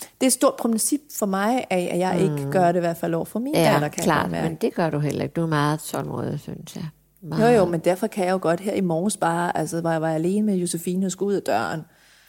det 0.00 0.22
er 0.22 0.26
et 0.26 0.32
stort 0.32 0.54
princip 0.58 1.00
for 1.18 1.26
mig, 1.26 1.64
at 1.70 1.98
jeg 1.98 2.20
ikke 2.20 2.50
gør 2.50 2.72
det 2.72 2.76
i 2.76 2.80
hvert 2.80 2.96
fald 2.96 3.14
over 3.14 3.24
for 3.24 3.38
min 3.38 3.54
Ja, 3.54 3.72
datter, 3.72 3.88
kan 3.88 4.02
klart, 4.04 4.32
jeg 4.32 4.42
men 4.42 4.54
det 4.54 4.74
gør 4.74 4.90
du 4.90 4.98
heller 4.98 5.22
ikke. 5.22 5.32
Du 5.32 5.42
er 5.42 5.46
meget 5.46 5.80
tålmodig, 5.80 6.40
synes 6.40 6.76
jeg. 6.76 6.84
Jo, 7.22 7.28
Meget. 7.28 7.56
jo, 7.56 7.64
men 7.64 7.80
derfor 7.80 8.06
kan 8.06 8.24
jeg 8.26 8.32
jo 8.32 8.38
godt 8.42 8.60
her 8.60 8.72
i 8.72 8.80
morges 8.80 9.16
bare, 9.16 9.56
altså, 9.56 9.80
hvor 9.80 9.90
jeg 9.90 10.02
var 10.02 10.10
alene 10.14 10.46
med 10.46 10.54
Josefine 10.56 11.06
og 11.06 11.12
skulle 11.12 11.28
ud 11.28 11.34
af 11.34 11.42
døren, 11.42 11.80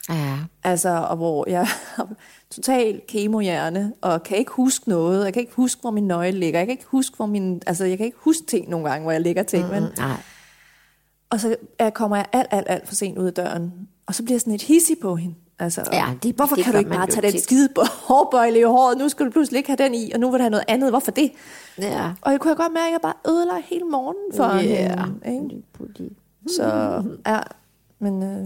Ja, 0.10 0.38
Altså, 0.64 0.90
og 0.90 1.18
hvor 1.18 1.50
jeg 1.50 1.68
har 1.96 2.08
total 2.52 3.02
kemohjerne, 3.08 3.94
og 4.02 4.24
kan 4.24 4.38
ikke 4.38 4.52
huske 4.52 4.90
noget. 4.90 5.26
Jeg 5.26 5.34
kan 5.34 5.40
ikke 5.42 5.54
huske, 5.56 5.82
hvor 5.82 5.92
min 5.92 6.08
nøgle 6.08 6.32
ligger. 6.40 6.60
Jeg 6.60 6.68
kan 6.68 6.72
ikke 6.72 6.86
huske, 6.88 7.16
hvor 7.18 7.26
min... 7.26 7.62
Altså, 7.68 7.86
jeg 7.86 7.98
kan 7.98 8.06
ikke 8.06 8.18
huske 8.20 8.46
ting 8.48 8.70
nogle 8.70 8.90
gange, 8.90 9.04
hvor 9.04 9.12
jeg 9.12 9.22
ligger 9.22 9.44
ting. 9.44 9.66
Mm, 9.66 9.72
men, 9.74 9.84
nej. 9.98 10.16
og 11.30 11.40
så 11.40 11.56
er- 11.80 11.90
kommer 11.90 12.18
jeg 12.18 12.26
alt, 12.34 12.48
alt, 12.52 12.68
alt 12.70 12.88
for 12.88 12.96
sent 12.96 13.18
ud 13.18 13.26
af 13.26 13.34
døren. 13.34 13.74
Og 14.12 14.16
så 14.16 14.24
bliver 14.24 14.34
jeg 14.36 14.42
sådan 14.42 14.52
lidt 14.52 14.62
hissig 14.62 14.98
på 15.02 15.16
hende. 15.16 15.36
Altså, 15.60 15.84
Ja, 15.94 16.06
det- 16.24 16.36
hvorfor 16.36 16.56
det 16.56 16.64
kan 16.64 16.74
du 16.74 16.80
ikke 16.80 16.92
bare 16.92 17.08
tage 17.08 17.22
den 17.22 17.32
tit. 17.32 17.44
skide 17.44 17.70
på- 17.76 17.82
hårbøjle 18.08 18.60
i 18.60 18.64
håret? 18.64 18.98
Nu 18.98 19.10
skal 19.10 19.26
du 19.26 19.32
pludselig 19.32 19.58
ikke 19.58 19.70
have 19.70 19.78
den 19.84 19.94
i, 19.94 20.12
og 20.14 20.20
nu 20.20 20.30
vil 20.32 20.38
du 20.40 20.42
have 20.44 20.50
noget 20.50 20.66
andet. 20.68 20.90
Hvorfor 20.90 21.12
det? 21.12 21.32
Ja. 21.78 22.12
Og 22.22 22.32
jeg 22.32 22.40
kunne 22.40 22.56
godt 22.56 22.74
mærke, 22.74 22.86
at 22.88 22.92
jeg 22.92 23.00
bare 23.02 23.14
ødelagde 23.34 23.62
hele 23.66 23.84
morgenen 23.86 24.34
for 24.36 24.56
Ja. 24.56 25.04
hende. 25.26 25.56
Ikke? 26.00 26.16
Så, 26.48 26.64
ja. 27.28 27.40
Men, 28.00 28.24
øh, 28.24 28.46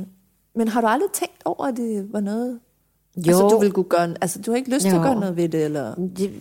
men 0.55 0.67
har 0.67 0.81
du 0.81 0.87
aldrig 0.87 1.09
tænkt 1.11 1.41
over, 1.45 1.63
at 1.65 1.77
det 1.77 2.13
var 2.13 2.19
noget... 2.19 2.59
Jo. 3.17 3.21
Altså, 3.27 3.47
du 3.47 3.59
vil 3.59 3.71
kunne 3.71 3.83
gøre, 3.83 4.13
altså, 4.21 4.39
du 4.45 4.51
har 4.51 4.57
ikke 4.57 4.69
lyst 4.73 4.81
til 4.81 4.89
at 4.91 4.97
Jo. 4.97 5.01
gøre 5.01 5.15
noget 5.19 5.37
ved 5.37 5.49
det, 5.49 5.65
eller? 5.65 5.95
Det, 6.17 6.31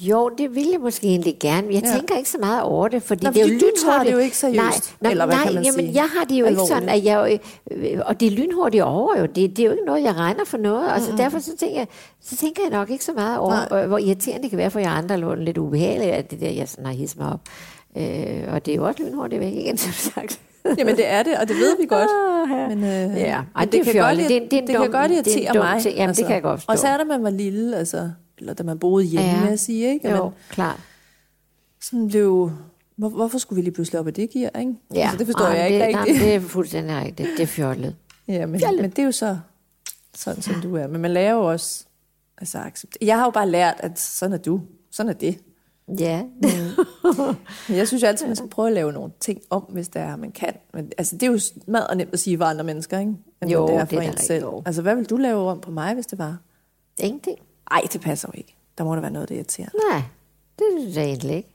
jo, 0.00 0.30
det 0.38 0.54
vil 0.54 0.66
jeg 0.72 0.80
måske 0.80 1.06
egentlig 1.06 1.36
gerne. 1.40 1.66
Jeg 1.70 1.82
Ja. 1.84 1.92
tænker 1.96 2.16
ikke 2.16 2.30
så 2.30 2.38
meget 2.40 2.62
over 2.62 2.88
det, 2.88 3.02
fordi 3.02 3.24
Nå, 3.26 3.30
det 3.32 3.36
er 3.42 3.46
jo 3.46 3.48
fordi 3.48 3.58
du 3.58 3.66
tager 3.84 3.92
lynhurtigt. 3.92 4.06
det 4.06 4.12
jo 4.12 4.24
ikke 4.24 4.36
seriøst, 4.36 4.56
Nej, 4.60 4.72
nej, 5.00 5.10
eller 5.10 5.26
hvad 5.26 5.36
nej 5.36 5.44
kan 5.44 5.54
man 5.54 5.64
jamen, 5.64 5.80
sige? 5.80 5.92
jeg 5.94 6.08
har 6.18 6.24
det 6.24 6.34
jo 6.40 6.44
ikke 6.46 6.60
sådan, 6.68 6.88
Alvorligt. 6.88 7.40
at 7.40 7.40
jeg, 7.70 7.94
øh, 7.94 8.00
og 8.06 8.20
det 8.20 8.26
er 8.26 8.30
lynhurtigt 8.30 8.82
over 8.84 9.18
jo. 9.20 9.26
Det, 9.26 9.36
det 9.36 9.58
er 9.58 9.64
jo 9.64 9.70
ikke 9.72 9.84
noget, 9.86 10.02
jeg 10.02 10.16
regner 10.16 10.44
for 10.44 10.58
noget. 10.58 10.92
Altså, 10.92 11.10
derfor 11.16 11.38
så 11.38 11.56
tænker, 11.56 11.76
jeg, 11.78 11.86
så 12.22 12.36
tænker 12.36 12.62
jeg 12.62 12.78
nok 12.78 12.90
ikke 12.90 13.04
så 13.04 13.12
meget 13.12 13.38
over, 13.38 13.74
øh, 13.74 13.88
hvor 13.88 13.98
irriterende 13.98 14.42
det 14.42 14.50
kan 14.50 14.58
være 14.58 14.70
for 14.70 14.80
jer 14.80 14.90
andre, 14.90 15.14
eller 15.14 15.34
lidt 15.34 15.58
ubehageligt, 15.58 16.10
at 16.10 16.30
det 16.30 16.40
der, 16.40 16.50
jeg 16.50 16.68
sådan 16.68 16.86
har 16.86 16.92
hisset 16.92 17.18
mig 17.18 17.32
op. 17.32 17.40
Øh, 17.96 18.54
og 18.54 18.66
det 18.66 18.72
er 18.72 18.76
jo 18.76 18.86
også 18.86 19.02
lynhurtigt 19.02 19.40
væk 19.40 19.52
igen, 19.52 19.76
som 19.86 19.92
sagt. 19.92 20.40
Jamen, 20.78 20.96
det 20.96 21.06
er 21.08 21.22
det, 21.22 21.36
og 21.38 21.48
det 21.48 21.56
ved 21.56 21.76
vi 21.80 21.86
godt. 21.86 22.08
Men, 22.68 22.78
øh, 22.84 23.16
Ja, 23.20 23.34
ej, 23.36 23.44
men 23.58 23.72
det 23.72 23.80
er 23.80 23.84
kan 23.84 23.92
fjollet. 23.92 24.18
godt, 24.24 24.28
Det 24.28 24.42
det 24.42 24.50
det 24.50 24.68
kan 24.68 24.76
dum- 24.76 24.90
godt 24.92 24.92
det 24.92 24.96
er 24.96 25.04
en 25.04 25.12
irritere 25.38 25.54
mig. 25.54 25.82
ting. 25.82 25.96
Jamen, 25.96 26.14
det 26.16 26.24
kan 26.26 26.34
jeg 26.34 26.42
godt 26.42 26.60
forstå. 26.60 26.72
Og 26.72 26.78
så 26.78 26.86
er 26.88 26.96
da 26.96 27.04
man 27.04 27.22
var 27.22 27.30
lille, 27.30 27.76
altså, 27.76 28.10
eller 28.38 28.54
da 28.54 28.62
man 28.62 28.78
boede 28.78 29.04
hjemme, 29.04 29.26
Ja. 29.28 29.40
ja. 29.40 29.44
jeg 29.48 29.58
sige, 29.58 29.92
ikke? 29.92 30.08
Og 30.08 30.16
Jo, 30.18 30.22
man 30.24 30.32
klart. 30.50 30.80
sådan 31.80 32.08
blev, 32.08 32.50
hvor, 32.96 33.08
hvorfor 33.08 33.38
skulle 33.38 33.56
vi 33.56 33.62
lige 33.62 33.74
pludselig 33.74 34.00
op 34.00 34.06
af 34.06 34.14
det 34.14 34.30
gear, 34.30 34.58
ikke? 34.60 34.72
Ja, 34.94 35.00
altså, 35.00 35.16
det 35.18 35.26
forstår 35.26 35.44
ej, 35.44 35.50
jeg 35.58 35.66
ikke 35.70 35.86
det, 35.86 35.96
rigtigt. 35.98 36.16
Nej, 36.18 36.26
det 36.26 36.34
er 36.34 36.40
fuldstændig 36.40 36.96
rigtigt. 36.96 37.28
Det 37.36 37.42
er 37.42 37.46
fjollet. 37.46 37.96
Ja, 38.28 38.46
men, 38.46 38.60
men 38.80 38.90
det 38.90 38.98
er 38.98 39.04
jo 39.04 39.12
så 39.12 39.38
sådan, 40.14 40.42
som 40.42 40.54
du 40.62 40.76
er. 40.76 40.86
Men 40.86 41.00
man 41.00 41.10
lærer 41.10 41.32
jo 41.34 41.40
også, 41.50 41.84
altså 42.38 42.58
acceptere. 42.58 43.06
Jeg 43.06 43.16
har 43.18 43.24
jo 43.24 43.30
bare 43.30 43.48
lært, 43.50 43.74
at 43.78 43.98
sådan 44.00 44.32
er 44.32 44.38
du. 44.38 44.60
Sådan 44.90 45.10
er 45.10 45.14
det. 45.14 45.38
Ja. 45.98 46.22
Men 46.40 46.74
jeg 47.76 47.88
synes 47.88 48.02
jo 48.02 48.06
altid, 48.08 48.26
man 48.26 48.36
skal 48.36 48.48
prøve 48.48 48.68
at 48.68 48.74
lave 48.74 48.92
nogle 48.92 49.12
ting 49.20 49.40
om, 49.50 49.62
hvis 49.68 49.88
det 49.88 50.02
er, 50.02 50.16
man 50.16 50.32
kan. 50.32 50.54
Men, 50.74 50.92
altså, 50.98 51.16
det 51.16 51.22
er 51.22 51.26
jo 51.32 51.38
meget 51.66 51.96
nemt 51.96 52.12
at 52.12 52.20
sige 52.20 52.38
for 52.38 52.44
andre 52.44 52.64
mennesker, 52.64 52.98
ikke? 52.98 53.12
End 53.42 53.50
Jo, 53.50 53.66
det 53.66 53.74
er 53.74 53.78
det 53.80 53.88
for 53.88 53.96
er 53.96 54.00
da 54.00 54.10
en 54.10 54.18
selv. 54.18 54.42
jo. 54.42 54.62
Altså, 54.66 54.82
hvad 54.82 54.96
vil 54.96 55.04
du 55.10 55.16
lave 55.16 55.50
om 55.50 55.60
på 55.60 55.70
mig, 55.70 55.94
hvis 55.94 56.06
det 56.06 56.18
var? 56.18 56.38
Ingenting. 57.00 57.38
Ej, 57.70 57.80
det 57.92 58.00
passer 58.00 58.28
jo 58.34 58.38
ikke. 58.38 58.56
Der 58.78 58.84
må 58.84 58.94
der 58.94 59.00
være 59.00 59.10
noget, 59.10 59.28
der 59.28 59.34
irriterer. 59.34 59.68
Nej, 59.90 60.02
det 60.58 60.64
synes 60.80 60.96
jeg 60.96 61.04
egentlig 61.04 61.36
ikke. 61.36 61.48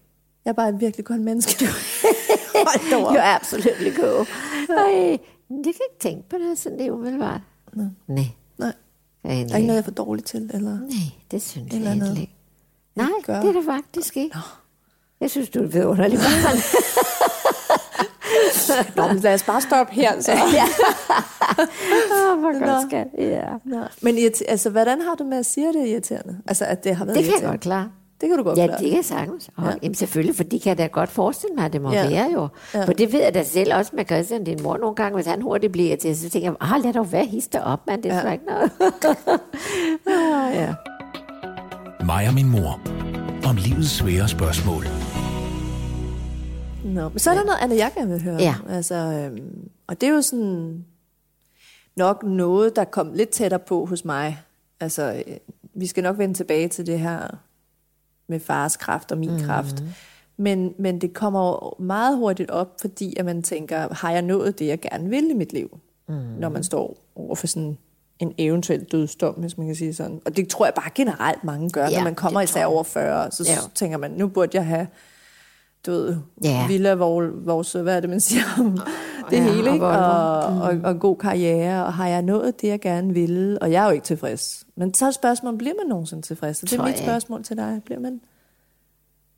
Jeg 0.45 0.51
er 0.51 0.55
bare 0.55 0.69
et 0.69 0.79
virkelig 0.79 1.05
godt 1.05 1.21
menneske. 1.21 1.65
Hold 2.55 2.89
da 2.91 3.05
op. 3.05 3.13
Jo, 3.15 3.19
absolut 3.19 3.95
go. 4.01 4.23
Ej, 4.77 5.17
det 5.49 5.63
kan 5.63 5.65
jeg 5.65 5.67
ikke 5.67 5.99
tænke 5.99 6.29
på 6.29 6.35
det, 6.37 6.57
sådan 6.57 6.77
det 6.79 6.87
er 6.87 6.91
umiddelbart. 6.91 7.41
Nej. 7.73 7.85
Nej, 8.07 8.25
Nej, 8.57 8.73
jeg 9.23 9.33
er 9.33 9.39
ikke 9.39 9.51
noget, 9.51 9.67
jeg 9.67 9.77
er 9.77 9.81
for 9.81 9.91
dårlig 9.91 10.25
til, 10.25 10.51
eller? 10.53 10.71
Nej, 10.79 10.89
det 11.31 11.41
synes 11.41 11.73
Eller 11.73 11.89
jeg 11.89 11.97
egentlig 11.97 12.21
ikke. 12.21 12.33
Nej, 12.95 13.07
gør. 13.25 13.39
det 13.41 13.49
er 13.49 13.53
det 13.53 13.65
faktisk 13.65 14.17
ikke. 14.17 14.35
Jeg 15.21 15.29
synes, 15.31 15.49
du 15.49 15.59
er 15.59 15.63
et 15.63 15.73
vidunderligt 15.73 16.21
barn. 16.21 16.57
Nå, 18.95 19.07
men 19.13 19.17
lad 19.17 19.33
os 19.33 19.43
bare 19.43 19.61
stoppe 19.61 19.93
her, 19.93 20.21
så. 20.21 20.31
Åh, 22.13 22.39
hvor 22.39 22.51
Nå. 22.51 22.65
godt 22.65 22.87
skal 22.89 23.05
ja. 23.17 23.43
Nå. 23.65 23.79
Men 24.01 24.17
altså, 24.47 24.69
hvordan 24.69 25.01
har 25.01 25.15
du 25.15 25.23
med 25.23 25.37
at 25.37 25.45
sige, 25.45 25.67
at 25.67 25.73
det 25.73 25.81
er 25.81 25.85
irriterende? 25.85 26.37
Altså, 26.47 26.65
at 26.65 26.83
det 26.83 26.95
har 26.95 27.05
været 27.05 27.17
Det 27.17 27.25
kan 27.25 27.33
jeg 27.41 27.49
godt 27.49 27.61
klare. 27.61 27.89
Det 28.21 28.29
kan 28.29 28.37
du 28.37 28.43
godt 28.43 28.57
Ja, 28.57 28.65
klare. 28.67 28.79
det 28.79 28.87
kan 28.89 28.95
jeg 28.97 29.05
sagtens. 29.05 29.49
Og, 29.57 29.63
Ja. 29.63 29.69
ja. 29.69 29.75
Jamen 29.83 29.95
selvfølgelig, 29.95 30.35
for 30.35 30.43
de 30.43 30.59
kan 30.59 30.77
da 30.77 30.87
godt 30.87 31.09
forestille 31.09 31.55
mig, 31.55 31.65
at 31.65 31.73
det 31.73 31.81
må 31.81 31.91
Ja. 31.91 32.03
ja. 32.03 32.09
være 32.09 32.29
jo. 32.33 32.47
Ja. 32.73 32.79
Ja. 32.79 32.85
For 32.85 32.93
det 32.93 33.13
ved 33.13 33.21
jeg 33.23 33.33
da 33.33 33.43
selv 33.43 33.73
også 33.75 33.91
med 33.95 34.05
Christian, 34.05 34.43
din 34.43 34.63
mor 34.63 34.77
nogle 34.77 34.95
gange, 34.95 35.15
hvis 35.15 35.25
han 35.27 35.41
hurtigt 35.41 35.71
bliver 35.71 35.95
til, 35.95 36.17
så 36.17 36.29
tænker 36.29 36.49
jeg, 36.61 36.71
ah, 36.75 36.83
lad 36.83 36.93
dog 36.93 37.11
være 37.11 37.25
hister 37.25 37.61
op, 37.61 37.79
mand, 37.87 38.03
det 38.03 38.11
er 38.11 38.15
Ja. 38.15 38.25
ja. 38.27 38.31
ikke 38.31 38.45
noget. 38.45 38.71
ah, 40.07 40.55
ja. 40.55 40.73
Mig 42.05 42.27
og 42.27 42.33
min 42.33 42.49
mor. 42.49 42.81
Om 43.49 43.55
livets 43.55 43.89
svære 43.89 44.27
spørgsmål. 44.27 44.83
Nå, 46.93 47.09
men 47.09 47.19
så 47.19 47.31
er 47.31 47.35
der 47.35 47.43
noget 47.43 47.59
andet, 47.61 47.77
jeg 47.77 47.91
gerne 47.97 48.11
vil 48.11 48.23
høre. 48.23 48.37
Ja. 48.41 48.55
Altså, 48.69 48.95
øhm, 48.95 49.69
og 49.87 50.01
det 50.01 50.09
er 50.09 50.13
jo 50.13 50.21
sådan 50.21 50.85
nok 51.95 52.23
noget, 52.23 52.75
der 52.75 52.83
kom 52.83 53.13
lidt 53.13 53.29
tættere 53.29 53.59
på 53.59 53.85
hos 53.85 54.05
mig. 54.05 54.39
Altså, 54.79 55.23
øh, 55.27 55.37
vi 55.73 55.87
skal 55.87 56.03
nok 56.03 56.17
vende 56.17 56.33
tilbage 56.33 56.67
til 56.67 56.85
det 56.85 56.99
her 56.99 57.37
med 58.27 58.39
fars 58.39 58.77
kraft 58.77 59.11
og 59.11 59.17
min 59.17 59.31
mm. 59.31 59.39
kraft. 59.39 59.83
Men, 60.37 60.73
men 60.79 61.01
det 61.01 61.13
kommer 61.13 61.75
meget 61.81 62.17
hurtigt 62.17 62.51
op, 62.51 62.77
fordi 62.81 63.15
at 63.17 63.25
man 63.25 63.43
tænker, 63.43 63.93
har 63.93 64.11
jeg 64.11 64.21
nået 64.21 64.59
det, 64.59 64.67
jeg 64.67 64.79
gerne 64.79 65.09
vil 65.09 65.29
i 65.31 65.33
mit 65.33 65.53
liv? 65.53 65.79
Mm. 66.07 66.15
Når 66.15 66.49
man 66.49 66.63
står 66.63 66.97
over 67.15 67.35
for 67.35 67.47
sådan 67.47 67.77
en 68.19 68.33
eventuel 68.37 68.83
dødsdom, 68.83 69.33
hvis 69.35 69.57
man 69.57 69.67
kan 69.67 69.75
sige 69.75 69.93
sådan. 69.93 70.21
Og 70.25 70.37
det 70.37 70.47
tror 70.47 70.65
jeg 70.65 70.73
bare 70.73 70.89
generelt 70.95 71.43
mange 71.43 71.69
gør, 71.69 71.87
Ja, 71.89 71.97
når 71.97 72.03
man 72.03 72.15
kommer 72.15 72.41
især 72.41 72.65
over 72.65 72.83
40, 72.83 73.31
så 73.31 73.43
Ja. 73.47 73.57
tænker 73.75 73.97
man, 73.97 74.11
nu 74.11 74.27
burde 74.27 74.57
jeg 74.57 74.65
have 74.65 74.87
du 75.85 75.91
ved, 75.91 76.15
Ja. 76.43 76.67
villa, 76.67 76.93
vores, 76.93 77.71
hvad 77.73 77.95
er 77.95 77.99
det, 77.99 78.09
man 78.09 78.19
siger 78.19 78.41
om 78.59 78.71
det 79.29 79.37
Ja, 79.37 79.43
hele, 79.43 79.69
og 79.69 79.73
ikke? 79.73 79.85
Og, 79.87 80.39
og, 80.61 80.77
og 80.83 80.91
en 80.91 80.99
god 80.99 81.17
karriere, 81.17 81.85
og 81.85 81.93
har 81.93 82.07
jeg 82.07 82.21
nået 82.21 82.61
det, 82.61 82.67
jeg 82.67 82.79
gerne 82.81 83.13
ville? 83.13 83.61
Og 83.61 83.71
jeg 83.71 83.81
er 83.83 83.85
jo 83.85 83.91
ikke 83.91 84.05
tilfreds. 84.05 84.65
Men 84.75 84.93
så 84.93 85.05
er 85.05 85.11
spørgsmålet, 85.11 85.57
bliver 85.57 85.73
man 85.83 85.89
nogensinde 85.89 86.21
tilfreds? 86.21 86.57
Så 86.57 86.65
det 86.65 86.79
er 86.79 86.83
mit 86.85 86.97
spørgsmål 86.99 87.43
til 87.43 87.57
dig. 87.57 87.81
Bliver 87.85 87.99
man, 87.99 88.21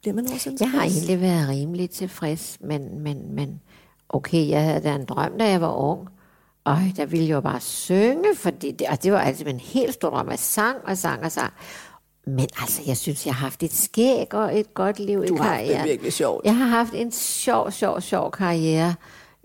bliver 0.01 0.15
man 0.15 0.23
nogensinde 0.23 0.57
Jeg 0.59 0.71
har 0.71 0.81
tilfreds? 0.81 0.97
egentlig 1.07 1.21
været 1.21 1.49
rimelig 1.49 1.89
tilfreds, 1.89 2.57
men, 2.61 2.99
men, 2.99 3.35
men 3.35 3.61
okay, 4.09 4.49
jeg 4.49 4.63
havde 4.63 4.79
da 4.79 4.95
en 4.95 5.05
drøm, 5.05 5.31
da 5.39 5.49
jeg 5.49 5.61
var 5.61 5.73
ung. 5.73 6.07
Og 6.71 6.77
der 6.97 7.05
ville 7.05 7.27
jeg 7.27 7.33
jo 7.35 7.41
bare 7.41 7.59
synge, 7.59 8.35
fordi 8.35 8.71
det, 8.71 8.87
og 8.87 9.03
det 9.03 9.11
var 9.11 9.19
altså 9.19 9.45
en 9.45 9.59
helt 9.59 9.93
stor 9.93 10.09
drøm. 10.09 10.29
Jeg 10.29 10.39
sang 10.39 10.77
og 10.83 10.97
sang 10.97 11.23
og 11.23 11.31
sang. 11.31 11.53
Men 12.27 12.47
altså, 12.61 12.81
jeg 12.87 12.97
synes, 12.97 13.25
jeg 13.25 13.33
har 13.35 13.45
haft 13.45 13.63
et 13.63 13.73
skæg 13.73 14.33
og 14.33 14.59
et 14.59 14.73
godt 14.73 14.99
liv 14.99 15.23
i 15.23 15.27
Du 15.27 15.35
har 15.37 15.43
haft 15.43 15.57
karrieren. 15.59 15.87
virkelig 15.87 16.13
sjovt. 16.13 16.45
Jeg 16.45 16.55
har 16.57 16.67
haft 16.67 16.93
en 16.93 17.11
sjov, 17.11 17.71
sjov, 17.71 18.01
sjov 18.01 18.31
karriere. 18.31 18.95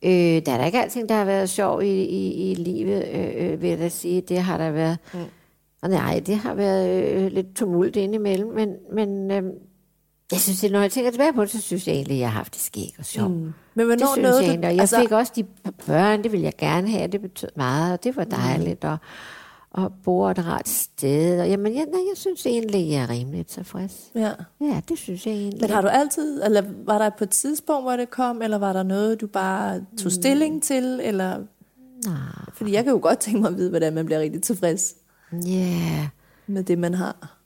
Øh, 0.04 0.10
der 0.46 0.52
er 0.52 0.58
da 0.58 0.64
ikke 0.64 0.82
alting, 0.82 1.08
der 1.08 1.14
har 1.14 1.24
været 1.24 1.50
sjov 1.50 1.82
i, 1.82 1.86
i, 2.04 2.50
i 2.50 2.54
livet, 2.54 3.08
øh, 3.14 3.52
øh, 3.52 3.62
vil 3.62 3.68
jeg 3.68 3.78
da 3.78 3.88
sige. 3.88 4.20
Det 4.20 4.38
har 4.38 4.58
der 4.58 4.70
været. 4.70 4.98
Mm. 5.14 5.20
Og 5.82 5.90
nej, 5.90 6.22
det 6.26 6.36
har 6.36 6.54
været 6.54 7.12
øh, 7.12 7.32
lidt 7.32 7.56
tumult 7.56 7.96
indimellem, 7.96 8.48
men, 8.48 8.68
men 8.92 9.30
øh, 9.30 9.42
jeg 10.32 10.40
synes, 10.40 10.60
det, 10.60 10.72
når 10.72 10.80
jeg 10.80 10.90
tænker 10.90 11.10
tilbage 11.10 11.32
på 11.32 11.42
det, 11.42 11.50
så 11.50 11.60
synes 11.60 11.86
jeg 11.86 11.94
egentlig, 11.94 12.14
at 12.14 12.20
jeg 12.20 12.28
har 12.28 12.36
haft 12.38 12.54
det 12.54 12.62
skæg 12.62 12.94
og 12.98 13.04
sjov. 13.04 13.28
Mm. 13.28 13.34
Men 13.34 13.52
Det 13.76 13.86
hvornår 13.86 14.12
synes 14.14 14.22
nåede 14.22 14.42
jeg 14.42 14.48
egentlig. 14.48 14.68
Og 14.68 14.74
jeg 14.74 14.80
altså, 14.80 15.00
fik 15.00 15.12
også 15.12 15.32
de 15.36 15.44
børn, 15.86 16.22
det 16.22 16.32
ville 16.32 16.44
jeg 16.44 16.56
gerne 16.58 16.90
have, 16.90 17.06
det 17.06 17.20
betød 17.20 17.48
meget, 17.56 17.92
og 17.92 18.04
det 18.04 18.16
var 18.16 18.24
dejligt. 18.24 18.84
Og, 18.84 18.96
og 19.70 19.92
bor 20.04 20.30
et 20.30 20.46
rart 20.46 20.68
sted. 20.68 21.40
Og 21.40 21.48
jamen, 21.48 21.74
jeg, 21.74 21.84
nej, 21.92 22.00
jeg 22.10 22.16
synes 22.16 22.46
egentlig, 22.46 22.90
jeg 22.90 23.02
er 23.02 23.10
rimelig 23.10 23.46
tilfreds. 23.46 24.10
Ja. 24.14 24.30
Ja, 24.60 24.80
det 24.88 24.98
synes 24.98 25.26
jeg 25.26 25.34
egentlig. 25.34 25.60
Men 25.60 25.70
har 25.70 25.80
du 25.80 25.88
altid, 25.88 26.42
eller 26.44 26.62
var 26.84 26.98
der 26.98 27.10
på 27.18 27.24
et 27.24 27.30
tidspunkt, 27.30 27.84
hvor 27.84 27.96
det 27.96 28.10
kom, 28.10 28.42
eller 28.42 28.58
var 28.58 28.72
der 28.72 28.82
noget, 28.82 29.20
du 29.20 29.26
bare 29.26 29.80
tog 30.02 30.12
stilling 30.12 30.62
til, 30.62 31.00
eller... 31.02 31.38
Nej. 32.06 32.14
Fordi 32.54 32.72
jeg 32.72 32.84
kan 32.84 32.92
jo 32.92 32.98
godt 33.02 33.18
tænke 33.18 33.40
mig 33.40 33.48
at 33.48 33.56
vide, 33.56 33.70
hvordan 33.70 33.94
man 33.94 34.06
bliver 34.06 34.20
rigtig 34.20 34.42
tilfreds 34.42 34.94
Ja, 35.46 36.08
med 36.46 36.62
det, 36.62 36.78
man 36.78 36.94
har. 36.94 37.41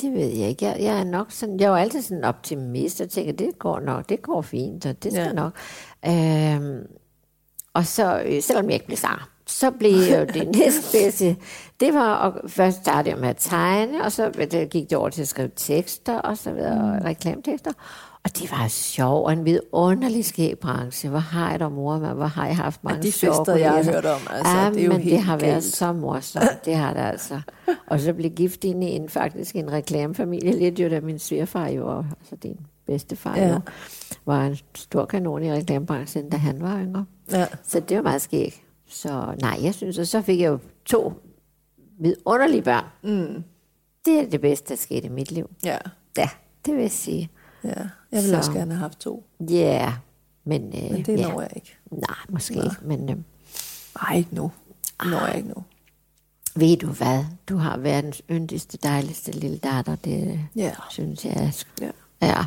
Det 0.00 0.12
ved 0.12 0.26
jeg 0.26 0.48
ikke. 0.48 0.64
Jeg, 0.66 0.76
jeg 0.80 1.00
er 1.00 1.04
nok 1.04 1.26
sådan, 1.32 1.60
jeg 1.60 1.66
er 1.66 1.70
jo 1.70 1.74
altid 1.76 2.02
sådan 2.02 2.18
en 2.18 2.24
optimist, 2.24 3.00
og 3.00 3.10
tænker, 3.10 3.32
det 3.32 3.58
går 3.58 3.80
nok, 3.80 4.08
det 4.08 4.22
går 4.22 4.42
fint, 4.42 4.86
og 4.86 5.02
det 5.02 5.12
skal 5.12 5.24
Ja. 5.26 5.32
nok. 5.32 5.52
Øhm, 6.06 6.86
og 7.74 7.86
så, 7.86 8.22
øh, 8.26 8.42
selvom 8.42 8.64
jeg 8.64 8.74
ikke 8.74 8.86
blev 8.86 8.96
sanger, 8.96 9.28
så 9.46 9.70
blev 9.70 9.90
jo 9.92 10.24
det 10.34 10.48
næstbedste, 10.56 11.36
det 11.80 11.94
var 11.94 12.26
at 12.26 12.50
først 12.50 12.76
starte 12.76 13.14
med 13.14 13.28
at 13.28 13.36
tegne, 13.38 14.04
og 14.04 14.12
så 14.12 14.30
det 14.30 14.70
gik 14.70 14.90
det 14.90 14.98
over 14.98 15.08
til 15.08 15.22
at 15.22 15.28
skrive 15.28 15.50
tekster, 15.56 16.18
og 16.18 16.38
så 16.38 16.52
videre, 16.52 16.98
mm. 17.00 17.04
reklametekster. 17.04 17.72
Og 18.24 18.36
det 18.38 18.50
var 18.50 18.68
sjov 18.68 19.24
og 19.24 19.32
en 19.32 19.44
vidunderlig 19.44 20.24
skæg 20.24 20.58
branche. 20.58 21.08
Hvor 21.08 21.18
har 21.18 21.50
jeg 21.50 21.60
dog 21.60 21.72
mor 21.72 21.98
mig, 21.98 22.12
hvor 22.14 22.26
har 22.26 22.46
jeg 22.46 22.56
haft 22.56 22.84
mange 22.84 23.02
de 23.02 23.12
sjove 23.12 23.34
fester, 23.36 23.56
jeg 23.56 23.72
har 23.72 23.84
hørt 23.92 24.04
om, 24.04 24.20
altså, 24.30 24.52
ja, 24.52 24.70
det 24.70 24.80
er 24.80 24.84
jo 24.84 24.92
men 24.92 25.00
helt 25.00 25.12
det 25.16 25.22
har 25.22 25.36
været 25.36 25.52
galt. 25.52 25.64
så 25.64 25.92
morsomt, 25.92 26.64
det 26.64 26.76
har 26.76 26.92
det 26.94 27.00
altså. 27.00 27.40
Og 27.86 28.00
så 28.00 28.12
blev 28.12 28.30
gift 28.30 28.64
ind 28.64 28.84
i 28.84 28.86
en, 28.86 29.08
faktisk 29.08 29.56
en 29.56 29.72
reklamefamilie, 29.72 30.52
lidt 30.58 30.78
jo 30.80 30.88
da 30.88 31.00
min 31.00 31.18
svigerfar 31.18 31.68
jo, 31.68 31.88
og, 31.88 32.06
altså 32.20 32.36
din 32.36 32.56
bedstefar 32.86 33.36
Ja. 33.36 33.48
jo, 33.48 33.60
var 34.26 34.46
en 34.46 34.56
stor 34.74 35.04
kanon 35.04 35.42
i 35.42 35.52
reklamebranchen, 35.52 36.30
da 36.30 36.36
han 36.36 36.62
var 36.62 36.78
yngre. 36.80 37.04
Ja. 37.32 37.46
Så 37.66 37.80
det 37.80 37.96
var 37.96 38.02
meget 38.02 38.22
skægt. 38.22 38.60
Så 38.88 39.34
nej, 39.40 39.58
jeg 39.62 39.74
synes, 39.74 39.98
og 39.98 40.06
så 40.06 40.22
fik 40.22 40.40
jeg 40.40 40.48
jo 40.48 40.58
to 40.84 41.12
vidunderlige 41.98 42.62
børn. 42.62 42.84
Mm. 43.02 43.42
Det 44.04 44.20
er 44.20 44.30
det 44.30 44.40
bedste, 44.40 44.68
der 44.68 44.76
skete 44.76 45.06
i 45.06 45.10
mit 45.10 45.32
liv. 45.32 45.50
Ja. 45.64 45.78
Ja, 46.18 46.28
det 46.66 46.74
vil 46.74 46.80
jeg 46.82 46.90
sige. 46.90 47.30
Ja. 47.64 47.70
Jeg 48.12 48.22
ville 48.22 48.28
Så. 48.28 48.36
også 48.36 48.52
gerne 48.52 48.74
have 48.74 48.80
haft 48.80 48.98
to, 49.00 49.24
Ja, 49.40 49.54
yeah. 49.54 49.92
men... 50.44 50.62
Øh, 50.62 50.90
men 50.92 51.02
det 51.04 51.18
ja. 51.18 51.28
når 51.28 51.40
jeg 51.40 51.50
ikke. 51.56 51.76
Nej, 51.90 52.16
måske 52.28 52.54
ikke, 52.54 52.76
men... 52.82 53.10
Øh, 53.10 53.16
Nej, 54.02 54.16
ikke 54.16 54.34
nu. 54.34 54.50
Det 55.02 55.10
når 55.10 55.26
jeg 55.26 55.36
ikke 55.36 55.48
nu. 55.48 55.64
ved 56.56 56.76
du 56.76 56.86
hvad? 56.86 57.24
Du 57.48 57.56
har 57.56 57.76
verdens 57.76 58.22
yndigste, 58.30 58.78
dejligste 58.82 59.32
lille 59.32 59.58
datter. 59.58 59.96
Det 59.96 60.40
Ja. 60.56 60.72
synes 60.90 61.24
jeg 61.24 61.32
er... 61.32 61.64
ja. 61.80 61.90
Ja. 62.26 62.44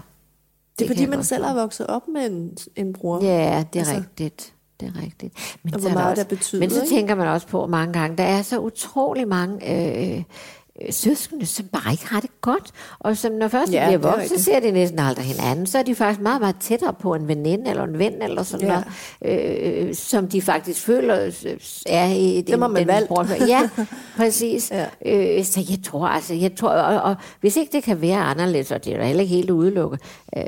Det 0.79 0.85
er 0.85 0.87
kan 0.87 0.95
fordi, 0.95 1.05
man 1.05 1.17
godt 1.17 1.25
selv 1.25 1.43
har 1.45 1.53
vokset 1.53 1.87
op 1.87 2.07
med 2.07 2.25
en, 2.31 2.57
en 2.75 2.93
bror. 2.93 3.23
Ja, 3.25 3.63
det 3.73 3.79
er 3.79 3.83
Altså- 3.83 3.95
rigtigt. 3.95 4.53
Det 4.79 4.87
er 4.95 5.01
rigtigt. 5.01 5.57
Men 5.63 5.73
Og 5.73 5.81
så 5.81 5.89
hvor 5.89 5.89
er 5.89 5.93
der 5.93 5.99
meget 6.01 6.11
også, 6.11 6.23
det 6.23 6.29
betyder, 6.37 6.59
Men 6.61 6.69
så 6.69 6.85
tænker 6.89 7.15
man 7.15 7.27
også 7.27 7.47
på 7.47 7.65
mange 7.67 7.93
gange, 7.93 8.17
der 8.17 8.23
er 8.23 8.41
så 8.41 8.59
utrolig 8.59 9.27
mange 9.27 9.55
øh, 10.17 10.23
søskende, 10.89 11.45
som 11.45 11.65
bare 11.67 11.91
ikke 11.91 12.07
har 12.07 12.19
det 12.19 12.29
godt. 12.41 12.71
Og 12.99 13.17
som 13.17 13.31
når 13.31 13.47
først 13.47 13.71
de 13.71 13.77
Ja, 13.77 13.85
bliver 13.87 13.97
det 13.99 14.05
er 14.07 14.11
voksne, 14.11 14.37
så 14.37 14.43
ser 14.43 14.59
de 14.59 14.71
næsten 14.71 14.99
aldrig 14.99 15.25
hinanden. 15.25 15.67
Så 15.67 15.77
er 15.77 15.83
de 15.83 15.95
faktisk 15.95 16.21
meget, 16.21 16.41
meget 16.41 16.55
tættere 16.59 16.93
på 16.93 17.13
en 17.13 17.27
veninde 17.27 17.69
eller 17.69 17.83
en 17.83 17.99
ven 17.99 18.21
eller 18.21 18.43
sådan 18.43 18.67
Ja. 18.67 18.81
noget, 19.21 19.87
øh, 19.87 19.95
som 19.95 20.27
de 20.27 20.41
faktisk 20.41 20.81
føler 20.81 21.25
øh, 21.25 21.33
er 21.85 22.05
i 22.07 22.41
Dem 22.47 22.61
har 22.61 22.67
man 22.67 22.87
valgt. 22.87 23.07
bror- 23.11 23.45
Ja, 23.47 23.69
præcis. 24.17 24.71
Ja. 24.71 24.85
Øh, 25.37 25.43
så 25.45 25.65
jeg 25.69 25.77
tror 25.83 26.07
altså, 26.07 26.33
jeg 26.33 26.55
tror, 26.55 26.69
og, 26.69 27.01
og 27.01 27.15
hvis 27.41 27.55
ikke 27.57 27.71
det 27.71 27.83
kan 27.83 28.01
være 28.01 28.17
anderledes, 28.19 28.71
og 28.71 28.85
det 28.85 28.95
er 28.95 29.03
heller 29.03 29.21
ikke 29.23 29.35
helt 29.35 29.49
udelukket, 29.49 29.99
øh, 30.37 30.43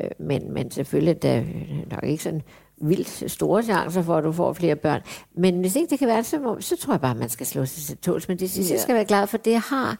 øh, 0.00 0.10
men, 0.18 0.52
men 0.54 0.70
selvfølgelig 0.70 1.22
der 1.22 1.30
er 1.30 1.42
nok 1.90 2.04
ikke 2.04 2.22
sådan 2.22 2.42
vildt 2.80 3.30
store 3.30 3.62
chancer 3.62 4.02
for, 4.02 4.16
at 4.16 4.24
du 4.24 4.32
får 4.32 4.52
flere 4.52 4.76
børn. 4.76 5.00
Men 5.36 5.60
hvis 5.60 5.76
ikke 5.76 5.90
det 5.90 5.98
kan 5.98 6.08
være, 6.08 6.24
så, 6.24 6.56
så 6.60 6.76
tror 6.76 6.92
jeg 6.92 7.00
bare, 7.00 7.14
man 7.14 7.28
skal 7.28 7.46
slå 7.46 7.64
sig 7.66 7.82
til 7.84 7.96
tåls. 7.96 8.28
Men 8.28 8.38
det 8.38 8.50
sidste, 8.50 8.70
Ja. 8.72 8.74
jeg 8.76 8.82
skal 8.82 8.94
være 8.94 9.04
glad 9.04 9.26
for 9.26 9.36
det, 9.36 9.50
jeg 9.50 9.60
har. 9.60 9.96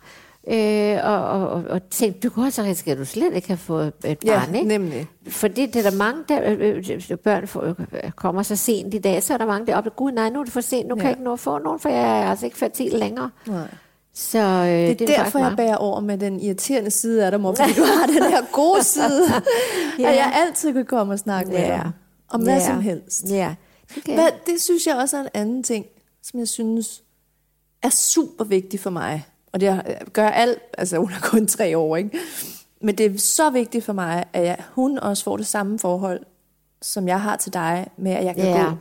Øh, 0.51 0.99
og, 1.05 1.25
og, 1.49 1.65
og, 1.71 1.81
tænk, 1.91 2.23
du 2.23 2.31
kan 2.31 2.43
også 2.43 2.63
risikere, 2.63 2.93
at 2.93 2.99
du 2.99 3.05
slet 3.05 3.35
ikke 3.35 3.49
har 3.49 3.57
fået 3.57 3.93
et 4.05 4.19
Ja, 4.25 4.39
barn, 4.39 4.55
ikke? 4.55 4.69
nemlig. 4.69 5.07
Fordi 5.29 5.67
det 5.67 5.87
er 5.87 5.91
der 5.91 5.97
mange, 5.97 6.23
der 6.29 6.41
øh, 6.47 6.83
øh, 7.11 7.17
børn 7.19 7.47
får, 7.47 7.63
øh, 7.65 8.11
kommer 8.17 8.43
så 8.43 8.57
sent 8.57 8.95
i 8.95 8.99
dag, 8.99 9.23
så 9.23 9.35
er 9.35 9.39
der 9.39 9.47
mange, 9.47 9.67
der 9.67 9.77
oplever, 9.77 9.95
gud 9.95 10.13
nej, 10.13 10.31
nu 10.31 10.41
er 10.41 10.45
det 10.45 10.53
for 10.53 10.61
sent, 10.61 10.89
nu 10.89 10.95
kan 10.95 11.03
Ja. 11.03 11.09
jeg 11.09 11.13
ikke 11.17 11.25
nå 11.25 11.33
at 11.33 11.41
få 11.41 11.59
nogen, 11.59 11.81
for 11.81 11.89
jeg 11.89 12.21
er 12.23 12.31
altså 12.31 12.47
ikke 12.47 12.59
fertil 12.59 12.93
længere. 12.93 13.31
Nej. 13.47 13.67
Så 14.15 14.39
øh, 14.39 14.67
det, 14.69 14.99
Det 14.99 15.11
er 15.11 15.23
derfor, 15.23 15.39
jeg 15.39 15.53
bærer 15.57 15.77
over 15.77 16.01
med 16.01 16.19
den 16.19 16.41
irriterende 16.41 16.91
side 16.91 17.25
af 17.25 17.31
dig, 17.31 17.41
mor, 17.41 17.55
fordi 17.55 17.73
du 17.73 17.83
har 17.85 18.07
den 18.07 18.23
her 18.23 18.43
gode 18.53 18.85
side, 18.97 19.25
Ja. 19.99 20.09
at 20.11 20.17
jeg 20.17 20.33
altid 20.47 20.73
kan 20.73 20.85
komme 20.87 21.13
og 21.13 21.19
snakke 21.19 21.51
med 21.51 21.59
Ja. 21.59 21.67
dig 21.67 21.91
om 22.31 22.43
hvad 22.43 22.55
Ja. 22.59 22.67
som 22.67 22.81
helst. 22.81 23.25
Ja, 23.31 23.55
det 23.95 24.05
kan 24.05 24.15
Hvad, 24.15 24.29
det 24.47 24.61
synes 24.63 24.87
jeg 24.87 24.97
også 24.97 25.17
er 25.17 25.21
en 25.21 25.29
anden 25.35 25.63
ting, 25.63 25.87
som 26.23 26.41
jeg 26.41 26.49
synes 26.49 27.03
er 27.83 27.89
super 27.91 28.45
vigtigt 28.45 28.83
for 28.83 28.91
mig. 28.91 29.27
Og 29.53 29.61
det 29.61 29.83
gør 30.13 30.29
alt, 30.29 30.59
altså 30.79 30.97
hun 30.99 31.11
er 31.13 31.21
kun 31.23 31.47
tre 31.47 31.79
år, 31.79 31.97
ikke? 31.97 32.19
Men 32.83 32.99
det 32.99 33.07
er 33.15 33.19
så 33.19 33.51
vigtigt 33.51 33.85
for 33.85 33.93
mig, 33.93 34.25
at 34.33 34.45
jeg, 34.45 34.63
hun 34.75 34.99
også 34.99 35.25
får 35.25 35.37
det 35.37 35.47
samme 35.47 35.79
forhold, 35.79 36.21
som 36.83 37.09
jeg 37.09 37.21
har 37.21 37.37
til 37.37 37.53
dig, 37.53 37.87
med 37.97 38.13
at 38.13 38.25
jeg 38.25 38.35
kan 38.35 38.45
Ja. 38.45 38.65
gå 38.65 38.77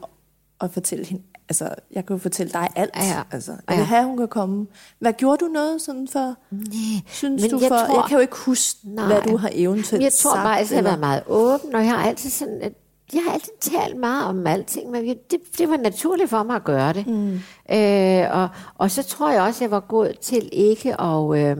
og 0.59 0.71
fortælle 0.71 1.05
hende, 1.05 1.23
altså 1.49 1.69
jeg 1.91 2.05
kan 2.05 2.13
jo 2.15 2.21
fortælle 2.21 2.53
dig 2.53 2.69
alt. 2.75 2.95
Ja. 2.95 3.21
Altså, 3.31 3.51
jeg 3.51 3.59
Ja. 3.69 3.75
vil 3.75 3.85
have, 3.85 3.99
at 3.99 4.05
hun 4.05 4.17
kan 4.17 4.27
komme. 4.27 4.67
Hvad 4.99 5.13
gjorde 5.13 5.45
du 5.45 5.51
noget 5.51 5.81
sådan 5.81 6.07
for, 6.07 6.35
Nej, 6.51 6.65
synes 7.07 7.41
men 7.41 7.51
du 7.51 7.59
jeg 7.59 7.67
for, 7.67 7.77
tror- 7.77 7.95
jeg 8.01 8.03
kan 8.07 8.15
jo 8.17 8.21
ikke 8.21 8.35
huske, 8.37 8.79
Nej. 8.83 9.05
hvad 9.05 9.21
du 9.21 9.37
har 9.37 9.49
eventuelt 9.53 10.03
Jeg 10.03 10.13
tror 10.13 10.31
sagt. 10.33 10.43
bare, 10.43 10.59
at 10.59 10.69
jeg 10.71 10.77
har 10.77 10.83
været 10.83 10.99
meget 10.99 11.23
åben, 11.27 11.75
og 11.75 11.81
jeg 11.81 11.89
har 11.89 12.03
altid 12.07 12.29
sådan... 12.29 12.61
At 12.61 12.73
jeg 13.13 13.21
har 13.27 13.33
altid 13.33 13.51
talt 13.61 13.97
meget 13.97 14.25
om 14.25 14.47
alting, 14.47 14.91
men 14.91 15.05
det, 15.07 15.39
det 15.57 15.69
var 15.69 15.77
naturligt 15.77 16.29
for 16.29 16.43
mig 16.43 16.55
at 16.55 16.63
gøre 16.63 16.93
det. 16.93 17.07
Mm. 17.07 17.39
Øh, 17.77 18.25
og, 18.31 18.49
og 18.75 18.91
så 18.91 19.03
tror 19.03 19.31
jeg 19.31 19.41
også, 19.41 19.57
at 19.57 19.61
jeg 19.61 19.71
var 19.71 19.79
god 19.79 20.13
til 20.21 20.49
ikke 20.51 21.01
at... 21.01 21.37
Øh, 21.37 21.57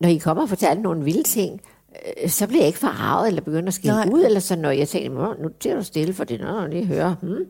når 0.00 0.08
I 0.08 0.16
kommer 0.16 0.42
og 0.42 0.48
fortæller 0.48 0.82
nogle 0.82 1.04
vilde 1.04 1.22
ting, 1.22 1.60
øh, 2.22 2.30
så 2.30 2.46
bliver 2.46 2.60
jeg 2.60 2.66
ikke 2.66 2.78
forarvet 2.78 3.28
eller 3.28 3.42
begynder 3.42 3.68
at 3.68 3.74
skille 3.74 4.12
ud, 4.12 4.24
eller 4.24 4.40
sådan 4.40 4.62
noget. 4.62 4.78
Jeg 4.78 4.88
tænkte, 4.88 5.14
"Nå, 5.14 5.34
nu 5.42 5.50
er 5.70 5.74
du 5.74 5.82
stille, 5.84 6.14
for 6.14 6.24
det 6.24 6.40
er 6.40 6.44
noget, 6.44 6.70
lige 6.70 6.84
hører. 6.86 7.14
Hmm. 7.22 7.44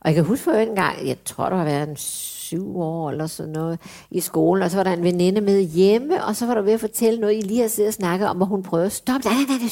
Og 0.00 0.06
jeg 0.08 0.14
kan 0.14 0.24
huske 0.24 0.44
for 0.44 0.50
en 0.52 0.74
gang, 0.74 1.06
jeg 1.08 1.16
tror, 1.24 1.48
der 1.48 1.56
har 1.56 1.64
været 1.64 1.88
en 1.88 1.96
syv 1.96 2.80
år 2.80 3.10
eller 3.10 3.26
sådan 3.26 3.52
noget 3.52 3.78
i 4.10 4.20
skolen, 4.20 4.62
og 4.62 4.70
så 4.70 4.76
var 4.76 4.84
der 4.84 4.92
en 4.92 5.02
veninde 5.02 5.40
med 5.40 5.62
hjemme, 5.62 6.24
og 6.24 6.36
så 6.36 6.46
var 6.46 6.54
der 6.54 6.62
ved 6.62 6.72
at 6.72 6.80
fortælle 6.80 7.20
noget, 7.20 7.36
I 7.36 7.40
lige 7.40 7.60
har 7.60 7.68
siddet 7.68 7.88
og 7.88 7.94
snakket 7.94 8.28
om, 8.28 8.36
hvor 8.36 8.46
hun 8.46 8.62
prøvede 8.62 8.86
at 8.86 8.92
stoppe. 8.92 9.28
Nej, 9.28 9.34
nej, 9.34 9.44
nej, 9.58 9.68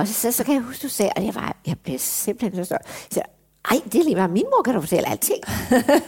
Og 0.00 0.08
så, 0.08 0.14
så, 0.14 0.32
så 0.32 0.44
kan 0.44 0.54
jeg 0.54 0.62
huske, 0.62 0.82
du 0.82 0.88
sagde, 0.88 1.12
og 1.16 1.24
jeg, 1.26 1.34
var, 1.34 1.56
jeg 1.66 1.76
blev 1.84 1.98
simpelthen 1.98 2.64
så 2.64 2.64
stolt. 2.64 2.82
Så, 3.10 3.22
ej, 3.70 3.80
det 3.92 4.00
er 4.00 4.04
lige 4.04 4.14
meget. 4.16 4.30
Min 4.30 4.44
mor 4.56 4.62
kan 4.62 4.74
du 4.74 4.80
fortælle 4.80 5.08
alting. 5.08 5.38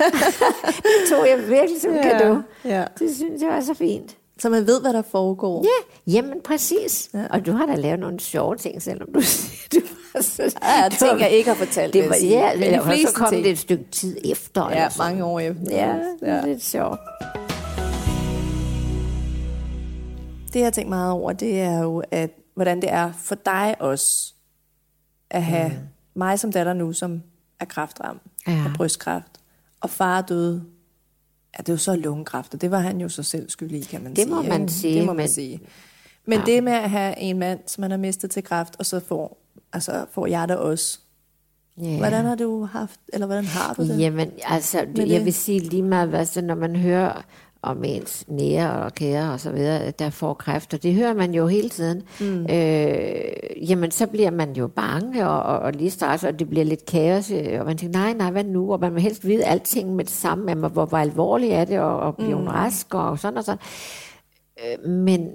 det 0.87 1.11
tog 1.11 1.29
jeg 1.29 1.39
virkelig 1.49 1.81
som 1.83 1.95
Ja, 1.95 2.09
ja, 2.19 2.29
du. 2.29 2.43
ja. 2.65 2.85
Det 2.99 3.17
synes 3.17 3.43
jeg 3.43 3.49
var 3.51 3.61
så 3.61 3.75
fint. 3.75 4.17
Så 4.39 4.49
man 4.49 4.67
ved, 4.67 4.81
hvad 4.81 4.93
der 4.93 5.03
foregår. 5.11 5.65
Ja, 5.65 6.13
jamen 6.13 6.41
præcis. 6.45 7.11
Ja. 7.15 7.19
Ja. 7.19 7.27
Og 7.31 7.47
du 7.47 7.53
har 7.53 7.67
da 7.67 7.75
lavet 7.75 8.01
nogle 8.01 8.21
sjove 8.21 8.57
ting, 8.57 8.83
selvom 8.83 9.09
du 9.15 9.21
siger, 9.33 9.81
du 9.81 9.87
var 10.15 10.23
så... 10.23 10.43
Ja, 10.63 10.89
ting, 11.09 11.21
jeg 11.21 11.31
ikke 11.31 11.51
har 11.51 11.57
fortalt, 11.57 11.93
Det 11.93 12.09
var, 12.09 12.17
ja, 12.23 12.53
Men 12.57 12.73
de 12.73 12.79
og 12.79 12.85
så 12.85 12.91
fleste 12.91 13.15
kom 13.15 13.29
ting. 13.29 13.45
det 13.45 13.51
et 13.53 13.59
stykke 13.59 13.85
tid 13.91 14.17
efter. 14.25 14.69
Ja, 14.71 14.75
eller 14.75 14.91
mange 14.99 15.25
år 15.25 15.41
efter. 15.41 15.63
Ja, 15.71 15.95
det 16.21 16.29
er 16.29 16.47
lidt 16.47 16.65
sjovt. 16.65 16.99
Det, 20.53 20.59
jeg 20.59 20.67
har 20.67 20.71
tænkt 20.71 20.89
meget 20.89 21.13
over, 21.13 21.33
det 21.33 21.61
er 21.61 21.79
jo, 21.83 22.03
at, 22.11 22.31
hvordan 22.55 22.83
det 22.83 22.93
er 22.93 23.13
for 23.13 23.35
dig 23.35 23.77
også, 23.81 24.35
at 25.31 25.43
have 25.43 25.69
mm. 25.69 25.75
mig 26.15 26.39
som 26.39 26.53
datter 26.53 26.73
nu, 26.73 26.93
som 26.93 27.23
er 27.61 27.65
kræftramt 27.65 28.23
Ja. 28.47 28.53
af 28.53 28.71
brystkræft, 28.77 29.41
og 29.81 29.91
far 29.91 30.21
døde, 30.23 30.65
ja, 31.59 31.63
det 31.63 31.69
er 31.69 31.73
jo 31.73 31.77
så 31.79 31.97
lungekræft, 31.97 32.55
og 32.55 32.61
det 32.61 32.71
var 32.71 32.79
han 32.79 33.01
jo 33.01 33.09
så 33.09 33.23
selv 33.23 33.51
skyld 33.51 33.71
i, 33.73 33.81
kan 33.81 34.03
man 34.03 34.11
Det 34.11 34.19
sige. 34.25 34.35
må 34.35 34.43
man 34.43 34.69
sige, 34.69 34.99
Det 34.99 35.07
må 35.07 35.13
man 35.13 35.17
men- 35.17 35.29
sige. 35.29 35.61
Men 36.27 36.39
ja. 36.39 36.45
det 36.45 36.65
med 36.65 36.73
at 36.73 36.91
have 36.91 37.19
en 37.19 37.39
mand, 37.39 37.61
som 37.67 37.81
man 37.81 37.91
har 37.91 37.99
mistet 37.99 38.31
til 38.31 38.45
kræft, 38.45 38.77
og 38.79 38.87
så 38.87 39.01
får, 39.01 39.43
altså, 39.73 40.07
får 40.13 40.27
jeg 40.27 40.49
det 40.49 40.57
også. 40.57 40.99
Ja. 41.83 41.97
Hvordan 41.99 42.25
har 42.25 42.35
du 42.35 42.65
haft, 42.65 43.01
eller 43.13 43.27
hvordan 43.27 43.45
har 43.45 43.75
du 43.75 43.83
det? 43.83 43.99
Jamen, 44.01 44.31
altså, 44.45 44.79
Med 44.79 44.87
det, 44.87 44.97
det? 44.97 45.11
jeg 45.11 45.25
vil 45.25 45.35
sige 45.35 45.59
lige 45.61 45.83
meget, 45.83 46.09
hvad, 46.09 46.25
så 46.27 46.41
når 46.41 46.55
man 46.55 46.77
hører 46.77 47.23
om 47.63 47.85
ens 47.85 48.25
nære 48.29 48.85
og 48.85 48.95
kære 48.95 49.33
og 49.33 49.41
så 49.41 49.53
videre, 49.53 49.91
der 49.91 50.11
får 50.11 50.35
kræft, 50.35 50.75
og 50.75 50.83
det 50.83 50.95
hører 50.95 51.15
man 51.15 51.35
jo 51.35 51.47
hele 51.47 51.69
tiden, 51.69 52.03
mm. 52.21 52.47
øh, 52.51 53.71
jamen 53.71 53.91
så 53.91 54.07
bliver 54.07 54.31
man 54.31 54.53
jo 54.53 54.67
bange 54.67 55.29
og, 55.29 55.43
og, 55.43 55.59
og 55.59 55.73
lige 55.73 55.91
stress, 55.91 56.25
og 56.25 56.39
det 56.39 56.49
bliver 56.51 56.65
lidt 56.65 56.87
kaos, 56.87 57.31
øh, 57.31 57.61
og 57.61 57.67
man 57.67 57.77
tænker, 57.77 57.99
nej, 57.99 58.13
nej, 58.13 58.31
hvad 58.31 58.45
nu? 58.45 58.73
Og 58.73 58.81
man 58.81 58.95
vil 58.95 59.03
helst 59.03 59.27
vide 59.27 59.45
alting 59.45 59.97
med 59.97 60.05
det 60.05 60.13
samme, 60.13 60.45
jamen, 60.51 60.73
hvor, 60.73 60.85
hvor 60.85 60.99
alvorligt 60.99 61.53
er 61.53 61.65
det, 61.65 61.79
og, 61.79 62.01
og 62.01 62.17
blive 62.17 62.41
mm. 62.41 62.47
rask 62.47 62.95
og 62.95 63.19
sådan 63.19 63.39
og 63.39 63.45
sådan. 63.45 63.61
Øh, 64.59 64.91
men, 64.91 65.29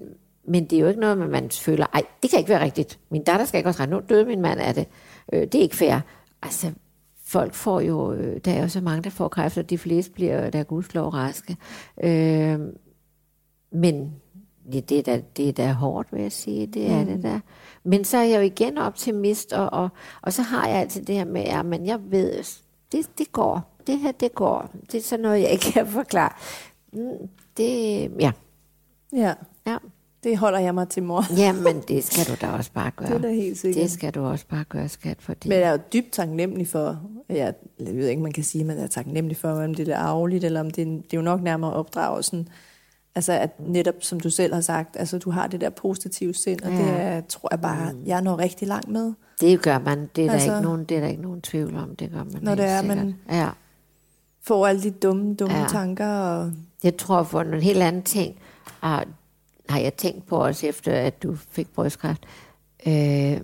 men 0.47 0.65
det 0.65 0.73
er 0.73 0.79
jo 0.79 0.87
ikke 0.87 1.01
noget, 1.01 1.17
man 1.17 1.49
føler, 1.51 1.85
ej, 1.93 2.03
det 2.21 2.29
kan 2.29 2.39
ikke 2.39 2.49
være 2.49 2.63
rigtigt. 2.63 2.99
Min 3.11 3.23
datter 3.23 3.45
skal 3.45 3.57
ikke 3.57 3.69
også 3.69 3.79
regne, 3.79 3.95
nu 3.95 4.01
døde 4.09 4.25
min 4.25 4.41
mand 4.41 4.59
af 4.59 4.73
det. 4.73 4.87
Øh, 5.33 5.41
det 5.41 5.55
er 5.55 5.61
ikke 5.61 5.75
fair. 5.75 5.99
Altså, 6.43 6.71
folk 7.27 7.53
får 7.53 7.81
jo, 7.81 8.13
øh, 8.13 8.39
der 8.45 8.51
er 8.51 8.61
jo 8.61 8.67
så 8.67 8.81
mange, 8.81 9.01
der 9.01 9.09
får 9.09 9.27
kræft, 9.27 9.57
og 9.57 9.69
de 9.69 9.77
fleste 9.77 10.11
bliver 10.11 10.49
der 10.49 10.63
gudslov 10.63 11.09
raske. 11.09 11.57
Øh, 12.03 12.59
men 13.71 14.15
ja, 14.73 14.79
det, 14.79 14.99
er 14.99 15.03
da, 15.03 15.21
det 15.37 15.49
er 15.49 15.53
da 15.53 15.71
hårdt, 15.71 16.13
vil 16.13 16.21
jeg 16.21 16.31
sige. 16.31 16.67
Det 16.67 16.91
er 16.91 16.99
mm. 16.99 17.05
det 17.05 17.23
der. 17.23 17.39
Men 17.83 18.03
så 18.03 18.17
er 18.17 18.23
jeg 18.23 18.37
jo 18.37 18.41
igen 18.41 18.77
optimist, 18.77 19.53
og, 19.53 19.73
og, 19.73 19.89
og 20.21 20.33
så 20.33 20.41
har 20.41 20.67
jeg 20.67 20.77
altid 20.77 21.05
det 21.05 21.15
her 21.15 21.25
med, 21.25 21.41
at 21.41 21.65
men 21.65 21.85
jeg 21.85 21.99
ved, 22.09 22.61
det, 22.91 23.09
det 23.17 23.31
går. 23.31 23.77
det 23.87 23.99
her, 23.99 24.11
det 24.11 24.35
går. 24.35 24.69
Det 24.91 24.97
er 24.97 25.01
sådan 25.01 25.23
noget, 25.23 25.41
jeg 25.41 25.51
ikke 25.51 25.71
kan 25.71 25.87
forklare. 25.87 26.31
Mm, 26.93 27.27
Det, 27.57 28.11
ja, 28.19 28.31
Ja, 29.13 29.33
ja. 29.67 29.77
Det 30.29 30.37
holder 30.37 30.59
jeg 30.59 30.73
mig 30.75 30.89
til, 30.89 31.03
mor. 31.03 31.23
Jamen, 31.41 31.81
det 31.87 32.03
skal 32.03 32.25
du 32.35 32.45
da 32.45 32.51
også 32.51 32.71
bare 32.73 32.91
gøre. 32.95 33.07
Det 33.09 33.15
er 33.15 33.21
da 33.21 33.29
helt 33.33 33.57
sikkert. 33.57 33.81
Det 33.83 33.91
skal 33.91 34.13
du 34.13 34.25
også 34.25 34.45
bare 34.47 34.63
gøre, 34.69 34.89
skat, 34.89 35.17
fordi... 35.21 35.49
Men 35.49 35.57
jeg 35.59 35.67
er 35.67 35.71
jo 35.71 35.79
dybt 35.93 36.11
taknemmelig 36.11 36.67
for, 36.67 37.01
ja, 37.29 37.51
jeg 37.79 37.95
ved 37.95 38.07
ikke, 38.07 38.21
man 38.21 38.31
kan 38.31 38.43
sige, 38.43 38.61
at 38.61 38.67
man 38.67 38.77
er 38.79 38.87
taknemmelig 38.87 39.37
for, 39.37 39.49
om 39.49 39.73
det 39.73 39.87
er 39.87 39.97
arveligt, 39.97 40.43
eller 40.43 40.59
om 40.59 40.71
det 40.71 40.81
er, 40.81 40.85
det 40.85 41.13
er 41.13 41.17
jo 41.17 41.21
nok 41.21 41.41
nærmere 41.43 41.73
opdragelsen. 41.73 42.49
Altså 43.15 43.33
at 43.33 43.49
netop, 43.59 43.95
som 43.99 44.19
du 44.19 44.29
selv 44.29 44.53
har 44.53 44.61
sagt, 44.61 44.95
altså 44.99 45.17
du 45.17 45.29
har 45.31 45.47
det 45.47 45.61
der 45.61 45.69
positive 45.69 46.33
sind, 46.33 46.61
og 46.61 46.71
ja. 46.71 46.77
det 46.77 46.89
er, 47.01 47.21
tror 47.21 47.47
jeg 47.51 47.61
bare, 47.61 47.91
jeg 48.05 48.21
når 48.21 48.39
rigtig 48.39 48.67
langt 48.67 48.87
med. 48.89 49.13
Det 49.41 49.61
gør 49.61 49.79
man. 49.79 50.09
Det 50.15 50.25
er, 50.25 50.31
Altså- 50.31 50.49
der 50.51 50.57
ikke 50.57 50.67
nogen, 50.67 50.83
det 50.83 50.97
er 50.97 51.01
der 51.01 51.07
ikke 51.07 51.21
nogen 51.21 51.41
tvivl 51.41 51.75
om. 51.77 51.95
Det 51.95 52.11
gør 52.11 52.23
man 52.23 52.37
Når 52.41 52.55
det 52.55 52.65
er, 52.65 52.79
sikkert. 52.81 52.97
man- 52.97 53.15
Ja. 53.31 53.49
Får 54.43 54.67
alle 54.67 54.83
de 54.83 54.91
dumme, 54.91 55.33
dumme 55.35 55.57
ja. 55.57 55.65
Tanker, 55.67 56.07
og 56.07 56.51
Jeg 56.83 56.97
tror 56.97 57.23
for 57.23 57.43
nogle 57.43 57.61
helt 57.61 57.81
andre 57.83 58.01
ting, 58.01 58.35
har, 58.79 59.05
har 59.69 59.79
jeg 59.79 59.93
tænkt 59.93 60.27
på 60.27 60.45
også 60.45 60.67
efter, 60.67 60.91
at 60.91 61.23
du 61.23 61.35
fik 61.51 61.67
brystkræft. 61.75 62.25
Øh, 62.87 63.41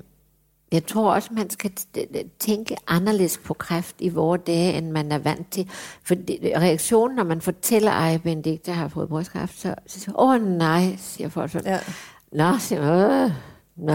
jeg 0.72 0.86
tror 0.88 1.14
også, 1.14 1.30
man 1.34 1.50
skal 1.50 1.72
tænke 2.40 2.76
anderledes 2.88 3.38
på 3.38 3.54
kræft 3.54 3.96
i 4.00 4.10
vores 4.10 4.42
dage, 4.48 4.74
end 4.74 4.92
man 4.92 5.12
er 5.12 5.18
vant 5.18 5.52
til. 5.52 5.70
For 6.04 6.16
reaktionen, 6.60 7.16
når 7.16 7.24
man 7.24 7.42
fortæller, 7.42 7.92
ej, 7.92 8.18
Benedikte 8.18 8.72
har 8.72 8.88
fået 8.88 9.10
brystkræft, 9.10 9.60
så, 9.60 9.76
så 9.88 10.00
siger 10.00 10.22
åh 10.22 10.58
nej, 10.58 10.96
siger 10.98 11.30
folk 11.30 11.52
sådan. 11.52 11.72
ja. 11.72 11.80
Nå, 12.32 12.58
siger 12.60 13.24
øh, 13.26 13.32
nå. 13.76 13.94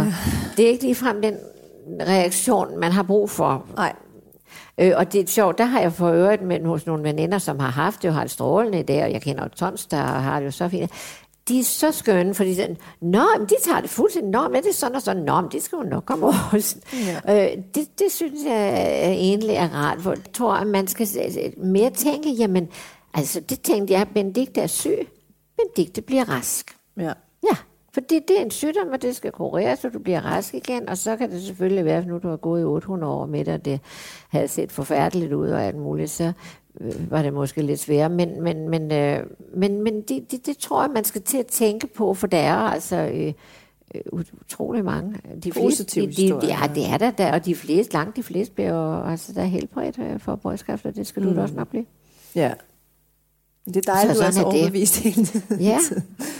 Det 0.57 0.65
er 0.65 0.69
ikke 0.69 0.85
ligefrem 0.85 1.23
den 1.23 1.37
reaktion, 2.01 2.81
man 2.81 2.93
har 2.93 3.03
brug 3.03 3.31
for. 3.31 3.67
Nej, 3.77 3.95
Øh, 4.79 4.93
og 4.97 5.13
det 5.13 5.21
er 5.21 5.27
sjovt, 5.27 5.59
der 5.59 5.65
har 5.65 5.81
jeg 5.81 5.93
for 5.93 6.09
øvrigt 6.09 6.43
med, 6.43 6.65
hos 6.65 6.87
nogle 6.87 7.05
veninder, 7.05 7.39
som 7.39 7.59
har 7.59 7.71
haft 7.71 8.03
det, 8.03 8.09
og 8.11 8.15
har 8.15 8.23
det 8.23 8.31
strålende 8.31 8.83
der, 8.83 9.05
og 9.05 9.13
jeg 9.13 9.23
kender 9.23 9.43
jo 9.43 9.49
tons, 9.49 9.87
der 9.87 9.97
har 9.97 10.41
det 10.41 10.47
jo 10.47 10.51
så 10.51 10.69
fint. 10.69 10.91
De 11.49 11.59
er 11.59 11.65
så 11.65 11.93
skønne, 11.93 12.35
fordi 12.35 12.55
de, 12.55 12.77
Nå, 13.01 13.25
men 13.39 13.49
de 13.49 13.55
tager 13.65 13.81
det 13.81 13.91
fuldstændig. 13.91 14.31
Nå, 14.31 14.49
men 14.49 14.57
er 14.57 14.61
det 14.61 14.75
sådan 14.75 14.97
og 14.97 15.03
sådan? 15.03 15.23
Nå, 15.23 15.41
men 15.41 15.51
det 15.53 15.63
skal 15.63 15.77
jo 15.77 15.83
nok 15.83 16.05
komme 16.05 16.27
over. 16.27 16.75
Ja. 17.27 17.53
Øh, 17.53 17.59
det, 17.75 17.89
det 17.99 18.13
synes 18.13 18.45
jeg 18.47 19.03
egentlig 19.13 19.55
er 19.55 19.69
rart, 19.69 20.01
for 20.01 20.11
jeg 20.11 20.33
tror, 20.33 20.53
at 20.53 20.67
man 20.67 20.87
skal 20.87 21.09
mere 21.57 21.91
tænke, 21.91 22.31
jamen, 22.31 22.69
altså 23.15 23.41
det 23.41 23.61
tænkte 23.61 23.95
jeg, 23.95 24.07
Benedikte 24.15 24.61
er 24.61 24.67
syg, 24.67 25.09
Benedikte 25.57 26.03
bliver 26.03 26.29
rask. 26.29 26.77
ja. 26.97 27.13
Ja, 27.43 27.57
fordi 27.95 28.21
det 28.29 28.39
er 28.39 28.43
en 28.45 28.51
sygdom, 28.51 28.89
og 28.93 29.03
det 29.03 29.17
skal 29.17 29.33
kureres, 29.33 29.79
så 29.79 29.89
du 29.89 29.99
bliver 29.99 30.21
rask 30.21 30.55
igen, 30.55 30.89
og 30.89 30.99
så 30.99 31.17
kan 31.17 31.31
det 31.31 31.43
selvfølgelig 31.43 31.85
være, 31.85 31.99
at 31.99 32.07
nu 32.07 32.19
du 32.19 32.29
har 32.29 32.37
gået 32.37 32.61
i 32.61 32.65
800 32.65 33.13
år 33.13 33.27
med 33.27 33.45
det, 33.45 33.55
og 33.55 33.65
det 33.65 33.81
havde 34.29 34.49
set 34.49 34.73
forfærdeligt 34.73 35.33
ud 35.33 35.49
og 35.49 35.65
alt 35.65 35.77
muligt, 35.77 36.11
så 36.11 36.33
øh, 36.81 37.11
var 37.11 37.23
det 37.23 37.33
måske 37.33 37.63
lidt 37.63 37.81
sværere. 37.81 38.09
Men, 38.09 38.43
men, 38.43 38.69
men, 38.69 38.93
øh, 38.93 39.27
men, 39.55 39.83
men 39.83 40.03
det, 40.03 40.31
det, 40.31 40.47
det 40.47 40.59
tror 40.59 40.83
jeg, 40.83 40.91
man 40.91 41.05
skal 41.05 41.23
til 41.23 41.39
at 41.39 41.47
tænke 41.47 41.87
på, 41.87 42.15
for 42.15 42.27
der 42.27 42.39
er 42.39 42.57
altså 42.57 42.97
øh, 42.97 43.33
øh, 43.95 44.01
utrolig 44.13 44.85
mange. 44.85 45.21
De 45.45 45.51
Positive 45.51 46.07
de, 46.07 46.13
de, 46.13 46.23
historier. 46.23 46.57
Ja, 46.63 46.75
det 46.75 46.87
er 46.87 46.99
der, 46.99 47.11
der, 47.11 47.33
og 47.33 47.45
de 47.45 47.55
fleste, 47.55 47.93
langt 47.95 48.17
de 48.17 48.23
fleste 48.23 48.55
bliver 48.55 48.71
jo, 48.71 49.03
altså, 49.11 49.33
der 49.33 49.41
er 49.41 49.47
helbredt 49.47 49.99
øh, 49.99 50.21
for 50.21 50.37
brystkræft, 50.37 50.87
og 50.87 50.97
det 50.97 51.07
skal 51.07 51.25
du 51.25 51.35
da 51.35 51.43
også 51.43 51.55
nok 51.55 51.69
blive. 51.69 51.87
ja. 52.35 52.53
Det 53.75 53.77
er 53.89 53.93
dejligt, 53.93 54.17
Så 54.17 54.23
du 54.23 54.27
er 54.27 54.31
så 54.31 54.41
er 54.47 54.51
det. 54.51 54.61
overbevist 54.61 54.97
hele 54.97 55.25
tiden. 55.25 55.61
Ja, 55.61 55.79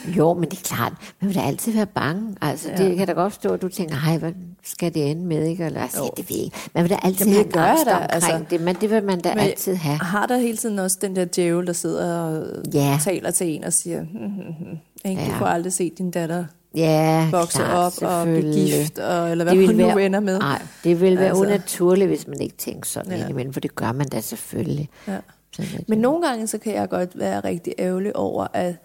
jo, 0.07 0.35
men 0.35 0.45
det 0.51 0.59
er 0.59 0.63
klart, 0.63 0.93
man 1.21 1.29
vil 1.29 1.37
da 1.37 1.41
altid 1.43 1.73
være 1.73 1.87
bange. 1.87 2.37
Altså, 2.41 2.69
ja. 2.71 2.85
det 2.85 2.97
kan 2.97 3.07
da 3.07 3.13
godt 3.13 3.35
stå, 3.35 3.49
at 3.53 3.63
du 3.63 3.69
tænker, 3.69 3.95
hej, 3.97 4.19
hvad 4.19 4.33
skal 4.65 4.95
det 4.95 5.11
ende 5.11 5.23
med, 5.27 5.45
ikke? 5.47 5.65
Eller, 5.65 5.81
altså, 5.83 6.11
det 6.17 6.31
ved 6.31 6.37
ikke. 6.37 6.57
Man 6.75 6.85
vil 6.85 6.91
da 6.91 6.99
altid 7.03 7.27
Jamen, 7.27 7.35
have 7.35 7.53
gør 7.53 7.61
angst 7.63 7.85
da, 7.87 7.91
omkring 7.93 8.13
altså. 8.13 8.41
det, 8.51 8.61
men 8.61 8.77
det 8.81 8.91
vil 8.91 9.05
man 9.05 9.21
da 9.21 9.29
Men 9.35 9.39
altid 9.39 9.75
have. 9.75 9.97
Har 9.99 10.27
der 10.27 10.37
hele 10.39 10.57
tiden 10.57 10.79
også 10.79 10.99
den 11.01 11.17
der 11.17 11.25
djævel, 11.25 11.67
der 11.67 11.73
sidder 11.73 12.15
og 12.21 12.47
Ja. 12.75 12.99
taler 13.05 13.31
til 13.31 13.47
en 13.57 13.65
og 13.65 13.73
siger, 13.73 14.01
hm, 14.01 14.09
hm, 14.09 14.53
hm, 14.59 14.77
ikke, 15.11 15.23
du 15.25 15.27
Ja. 15.31 15.39
får 15.39 15.47
aldrig 15.47 15.73
set 15.73 15.99
din 15.99 16.11
datter 16.11 16.45
Ja, 16.75 17.29
vokse 17.31 17.57
klart, 17.59 18.03
op 18.03 18.09
og 18.09 18.27
blive 18.27 18.53
gift, 18.55 18.99
og, 18.99 19.31
eller 19.31 19.45
hvad 19.45 19.55
Det 19.57 19.67
hun 19.67 19.75
nu 19.77 19.87
være- 19.87 20.07
ender 20.07 20.21
med. 20.21 20.39
Nej, 20.39 20.63
det 20.85 21.01
vil 21.01 21.19
være 21.19 21.29
Altså. 21.29 21.43
unaturligt, 21.43 22.09
hvis 22.09 22.27
man 22.29 22.41
ikke 22.41 22.57
tænker 22.57 22.87
sådan 22.87 23.13
Ja. 23.13 23.21
indimellem, 23.21 23.53
for 23.53 23.61
det 23.61 23.75
gør 23.75 23.93
man 23.93 24.09
da 24.09 24.21
selvfølgelig. 24.21 24.89
Ja. 25.09 25.17
Er. 25.59 25.63
Men 25.89 25.99
nogle 25.99 26.27
gange, 26.29 26.47
så 26.47 26.59
kan 26.59 26.75
jeg 26.75 26.89
godt 26.89 27.19
være 27.19 27.41
rigtig 27.41 27.75
ærgerlig 27.79 28.17
over, 28.17 28.47
at 28.53 28.77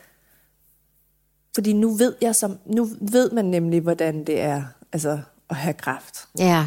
fordi 1.55 1.73
nu 1.73 1.89
ved 1.93 2.15
jeg 2.21 2.35
som, 2.35 2.57
nu 2.65 2.87
ved 3.01 3.31
man 3.31 3.45
nemlig, 3.45 3.81
hvordan 3.81 4.23
det 4.23 4.41
er 4.41 4.63
altså, 4.91 5.19
at 5.49 5.55
have 5.55 5.73
kræft. 5.73 6.27
Ja, 6.37 6.65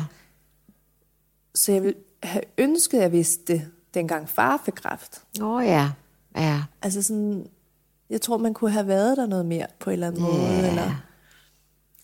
Så 1.54 1.72
jeg 1.72 1.82
vil 1.82 1.94
have 2.22 2.42
ønsket, 2.58 2.98
at 2.98 3.02
jeg 3.02 3.12
vidste 3.12 3.52
det, 3.52 3.62
dengang 3.94 4.28
far 4.28 4.62
fik 4.64 4.74
kræft. 4.74 5.22
åh 5.42 5.48
oh, 5.50 5.64
ja, 5.64 5.90
ja. 6.36 6.62
Altså 6.82 7.02
sådan, 7.02 7.46
jeg 8.10 8.20
tror, 8.20 8.36
man 8.36 8.54
kunne 8.54 8.70
have 8.70 8.86
været 8.86 9.16
der 9.16 9.26
noget 9.26 9.46
mere 9.46 9.66
på 9.78 9.90
en 9.90 9.94
eller 9.94 10.06
anden 10.06 10.22
måde. 10.22 10.42
Ja. 10.42 10.68
Eller, 10.68 11.02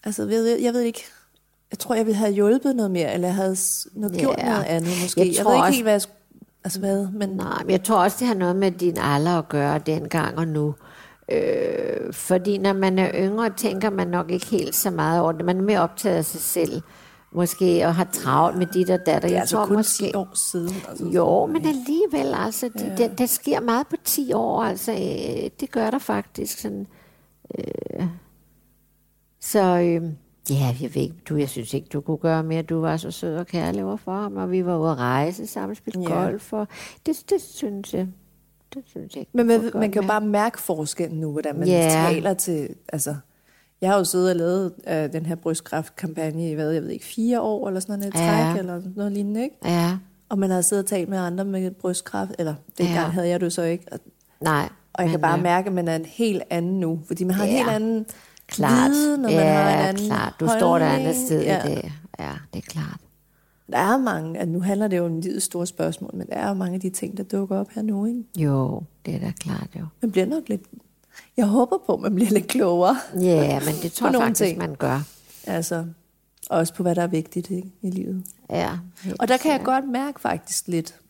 altså, 0.04 0.22
jeg 0.22 0.28
ved, 0.30 0.58
jeg 0.58 0.72
ved 0.74 0.80
ikke, 0.80 1.02
jeg 1.70 1.78
tror, 1.78 1.94
jeg 1.94 2.06
ville 2.06 2.16
have 2.18 2.32
hjulpet 2.32 2.76
noget 2.76 2.90
mere, 2.90 3.14
eller 3.14 3.28
jeg 3.28 3.34
havde 3.34 3.56
noget, 3.92 4.14
Ja. 4.14 4.20
gjort 4.20 4.38
noget 4.44 4.64
andet 4.64 4.90
måske. 5.02 5.20
Jeg 5.20 5.26
Jeg, 5.26 5.34
jeg 5.36 5.42
tror 5.44 5.50
ved 5.50 5.56
ikke 5.58 5.64
også- 5.64 5.72
helt, 5.74 5.84
hvad 5.84 5.92
jeg 5.92 6.02
skulle, 6.02 6.16
altså 6.64 6.80
hvad, 6.80 7.08
men 7.12 7.28
Nej, 7.28 7.62
men 7.62 7.70
jeg 7.70 7.82
tror 7.82 8.02
også, 8.02 8.16
det 8.20 8.26
har 8.26 8.34
noget 8.34 8.56
med 8.56 8.70
din 8.70 8.98
alder 8.98 9.38
at 9.38 9.48
gøre 9.48 9.78
dengang 9.78 10.38
og 10.38 10.48
nu. 10.48 10.74
Øh, 11.32 12.12
fordi 12.12 12.58
når 12.58 12.72
man 12.72 12.98
er 12.98 13.10
yngre, 13.14 13.50
tænker 13.56 13.90
man 13.90 14.08
nok 14.08 14.30
ikke 14.30 14.46
helt 14.46 14.74
så 14.74 14.90
meget 14.90 15.20
over 15.20 15.32
det. 15.32 15.44
Man 15.44 15.58
er 15.58 15.62
mere 15.62 15.80
optaget 15.80 16.16
af 16.16 16.24
sig 16.24 16.40
selv, 16.40 16.82
måske, 17.32 17.86
og 17.86 17.94
har 17.94 18.08
travlt 18.12 18.58
med 18.58 18.66
dit 18.66 18.90
og 18.90 18.98
datter. 19.06 19.20
det 19.20 19.24
er 19.28 19.32
jeg 19.32 19.40
altså 19.40 19.56
tror 19.56 19.66
kun 19.66 19.76
måske, 19.76 20.04
10 20.04 20.14
år 20.14 20.28
siden. 20.34 20.74
Altså, 20.88 21.04
Jo, 21.04 21.46
men 21.46 21.66
alligevel, 21.66 22.34
altså, 22.34 22.70
de, 22.78 22.84
ja. 22.84 22.96
der, 22.96 23.14
der 23.14 23.26
sker 23.26 23.60
meget 23.60 23.86
på 23.86 23.96
10 24.04 24.32
år, 24.32 24.62
altså, 24.62 24.92
øh, 24.92 25.50
det 25.60 25.70
gør 25.70 25.90
der 25.90 25.98
faktisk. 25.98 26.58
Sådan, 26.58 26.86
øh, 27.58 28.06
så 29.40 29.78
øh, 29.78 30.02
ja, 30.50 30.76
jeg 30.80 30.94
ved 30.94 31.02
ikke, 31.02 31.14
du, 31.28 31.36
jeg 31.36 31.48
synes 31.48 31.74
ikke, 31.74 31.88
du 31.92 32.00
kunne 32.00 32.16
gøre 32.16 32.42
mere. 32.42 32.62
Du 32.62 32.80
var 32.80 32.96
så 32.96 33.10
sød 33.10 33.36
og 33.36 33.46
kærlig 33.46 33.84
over 33.84 33.96
for 33.96 34.12
ham, 34.12 34.36
og 34.36 34.50
vi 34.50 34.66
var 34.66 34.78
ude 34.78 34.90
at 34.90 34.98
rejse 34.98 35.46
sammen, 35.46 35.76
spille 35.76 36.00
Ja. 36.02 36.14
golf, 36.14 36.52
og 36.52 36.68
det, 37.06 37.22
det 37.30 37.40
synes 37.40 37.94
jeg. 37.94 38.06
Det 38.74 38.82
synes 38.86 39.14
jeg 39.14 39.20
ikke. 39.20 39.30
Men 39.34 39.46
man, 39.46 39.60
man 39.74 39.90
kan 39.90 40.02
jo 40.02 40.08
bare 40.08 40.20
mærke 40.20 40.60
forskellen 40.60 41.20
nu, 41.20 41.30
hvordan 41.32 41.58
man 41.58 41.68
Ja. 41.68 42.06
taler 42.08 42.34
til... 42.34 42.68
Altså, 42.92 43.14
jeg 43.80 43.90
har 43.90 43.98
jo 43.98 44.04
siddet 44.04 44.30
og 44.30 44.36
lavet 44.36 44.72
uh, 44.86 45.12
den 45.12 45.26
her 45.26 45.34
brystkræftkampagne 45.34 46.50
i, 46.50 46.54
hvad, 46.54 46.70
jeg 46.70 46.82
ved 46.82 46.90
ikke, 46.90 47.04
fire 47.04 47.40
år 47.40 47.68
eller 47.68 47.80
sådan 47.80 47.98
noget, 47.98 48.14
et 48.14 48.20
Ja. 48.20 48.50
træk 48.52 48.58
eller 48.58 48.80
noget 48.96 49.12
lignende, 49.12 49.42
ikke? 49.42 49.56
Ja, 49.64 49.98
Og 50.28 50.38
man 50.38 50.50
har 50.50 50.60
siddet 50.60 50.84
og 50.84 50.88
talt 50.88 51.08
med 51.08 51.18
andre 51.18 51.44
med 51.44 51.70
brystkræft, 51.70 52.30
eller 52.38 52.54
dengang 52.78 52.96
Ja. 53.06 53.10
havde 53.10 53.28
jeg 53.28 53.40
det 53.40 53.52
så 53.52 53.62
ikke. 53.62 53.84
Og, 53.92 53.98
nej. 54.40 54.68
og 54.92 55.02
jeg 55.02 55.10
kan 55.10 55.18
men, 55.18 55.22
bare 55.22 55.36
øh, 55.36 55.42
mærke, 55.42 55.66
at 55.66 55.72
man 55.72 55.88
er 55.88 55.96
en 55.96 56.04
helt 56.04 56.42
anden 56.50 56.80
nu, 56.80 57.00
fordi 57.06 57.24
man 57.24 57.34
har 57.34 57.44
en 57.44 57.50
Ja. 57.50 57.56
helt 57.56 57.70
anden 57.70 58.06
Klart. 58.52 58.90
viden, 58.90 59.24
og 59.24 59.30
man 59.30 59.40
ja, 59.40 59.52
har 59.52 59.72
en 59.72 59.88
anden 59.88 60.06
klart. 60.06 60.34
Du 60.40 60.48
står 60.58 60.78
der 60.78 60.86
andet 60.86 61.06
holdning. 61.06 61.26
sted 61.26 61.42
ja. 61.42 61.66
i 61.66 61.70
det. 61.70 61.92
Ja, 62.18 62.32
det 62.52 62.58
er 62.58 62.70
klart. 62.70 63.00
Der 63.72 63.78
er 63.78 63.98
mange, 63.98 64.38
at 64.38 64.48
nu 64.48 64.60
handler 64.60 64.88
det 64.88 64.96
jo 64.96 65.04
om 65.04 65.20
livets 65.20 65.44
store 65.44 65.66
spørgsmål, 65.66 66.10
men 66.14 66.26
der 66.26 66.34
er 66.34 66.48
jo 66.48 66.54
mange 66.54 66.74
af 66.74 66.80
de 66.80 66.90
ting, 66.90 67.16
der 67.16 67.22
dukker 67.22 67.56
op 67.56 67.70
her 67.70 67.82
nu, 67.82 68.06
ikke? 68.06 68.24
Jo, 68.38 68.82
det 69.06 69.14
er 69.14 69.18
da 69.18 69.32
klart, 69.40 69.68
jo. 69.80 69.86
Man 70.00 70.10
bliver 70.10 70.26
nok 70.26 70.48
lidt... 70.48 70.62
Jeg 71.36 71.46
håber 71.46 71.78
på, 71.86 71.94
at 71.94 72.00
man 72.00 72.14
bliver 72.14 72.30
lidt 72.30 72.46
klogere. 72.46 72.96
Ja, 73.20 73.60
men 73.60 73.74
det 73.82 73.92
tror 73.96 74.06
jeg 74.08 74.20
faktisk, 74.20 74.40
ting. 74.40 74.58
man 74.58 74.74
gør. 74.74 75.00
Altså, 75.46 75.84
også 76.50 76.74
på, 76.74 76.82
hvad 76.82 76.94
der 76.94 77.02
er 77.02 77.06
vigtigt 77.06 77.50
ikke, 77.50 77.72
i 77.82 77.90
livet. 77.90 78.24
Ja, 78.50 78.78
Og 79.18 79.28
der 79.28 79.36
kan 79.36 79.52
jeg 79.52 79.60
godt 79.64 79.88
mærke 79.88 80.20
faktisk 80.20 80.68
lidt, 80.68 81.00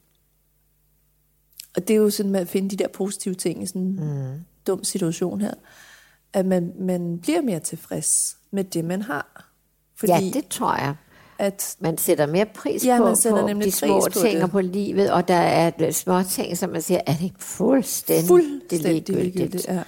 og 1.76 1.88
det 1.88 1.94
er 1.94 1.98
jo 1.98 2.10
sådan 2.10 2.32
med 2.32 2.40
at 2.40 2.48
finde 2.48 2.68
de 2.68 2.76
der 2.76 2.88
positive 2.88 3.34
ting 3.34 3.62
i 3.62 3.66
sådan 3.66 3.82
en 3.82 3.96
mm. 3.96 4.44
dum 4.66 4.84
situation 4.84 5.40
her, 5.40 5.54
at 6.32 6.46
man, 6.46 6.72
man 6.80 7.18
bliver 7.22 7.42
mere 7.42 7.60
tilfreds 7.60 8.36
med 8.50 8.64
det, 8.64 8.84
man 8.84 9.02
har. 9.02 9.48
Fordi 9.96 10.12
Ja, 10.12 10.20
det 10.32 10.48
tror 10.50 10.74
jeg. 10.74 10.94
at, 11.38 11.76
Man 11.80 11.98
sætter 11.98 12.26
mere 12.26 12.46
pris 12.54 12.86
Ja, 12.86 12.98
på, 12.98 13.04
man 13.04 13.16
sætter 13.16 13.40
på 13.40 13.46
nemlig 13.46 13.66
de 13.66 13.72
små 13.72 14.00
pris 14.00 14.14
på 14.14 14.20
ting 14.20 14.34
det. 14.34 14.42
og 14.42 14.50
på 14.50 14.60
livet, 14.60 15.10
og 15.12 15.28
der 15.28 15.34
er 15.34 15.90
små 15.90 16.22
ting, 16.22 16.58
som 16.58 16.70
man 16.70 16.82
siger, 16.82 17.00
er 17.06 17.12
det 17.12 17.22
ikke 17.24 17.36
fuldstændig, 17.44 18.28
fuldstændig 18.28 18.92
ligegyldigt? 18.92 19.34
ligegyldigt. 19.34 19.68
Ja. 19.68 19.82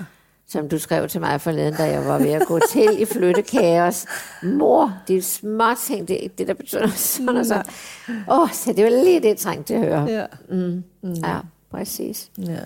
Som 0.48 0.68
du 0.68 0.78
skrev 0.78 1.09
til 1.09 1.20
mig 1.20 1.40
forleden, 1.40 1.74
da 1.74 1.83
jeg 1.83 2.04
var 2.07 2.18
ved 2.18 2.30
at 2.30 2.46
gå 2.46 2.61
til 2.70 3.02
i 3.02 3.04
flyttekaos. 3.04 4.07
Mor, 4.42 4.98
er 5.11 5.20
små 5.22 5.64
ting, 5.87 6.09
det 6.09 6.14
er 6.16 6.20
ikke 6.20 6.35
det, 6.38 6.48
der 6.48 6.54
betyder 6.54 6.88
sådan 6.88 7.37
og 7.37 7.46
sådan. 7.46 7.64
Åh, 8.09 8.38
oh, 8.40 8.50
så 8.52 8.72
det 8.72 8.85
var 8.85 8.90
lige 8.90 9.20
det, 9.20 9.28
jeg 9.28 9.37
trængte 9.37 9.72
til 9.72 9.74
at 9.74 9.80
høre. 9.80 10.11
Ja. 10.11 10.26
Mm. 10.50 10.83
Ja, 11.02 11.38
præcis. 11.70 12.30
ja. 12.38 12.59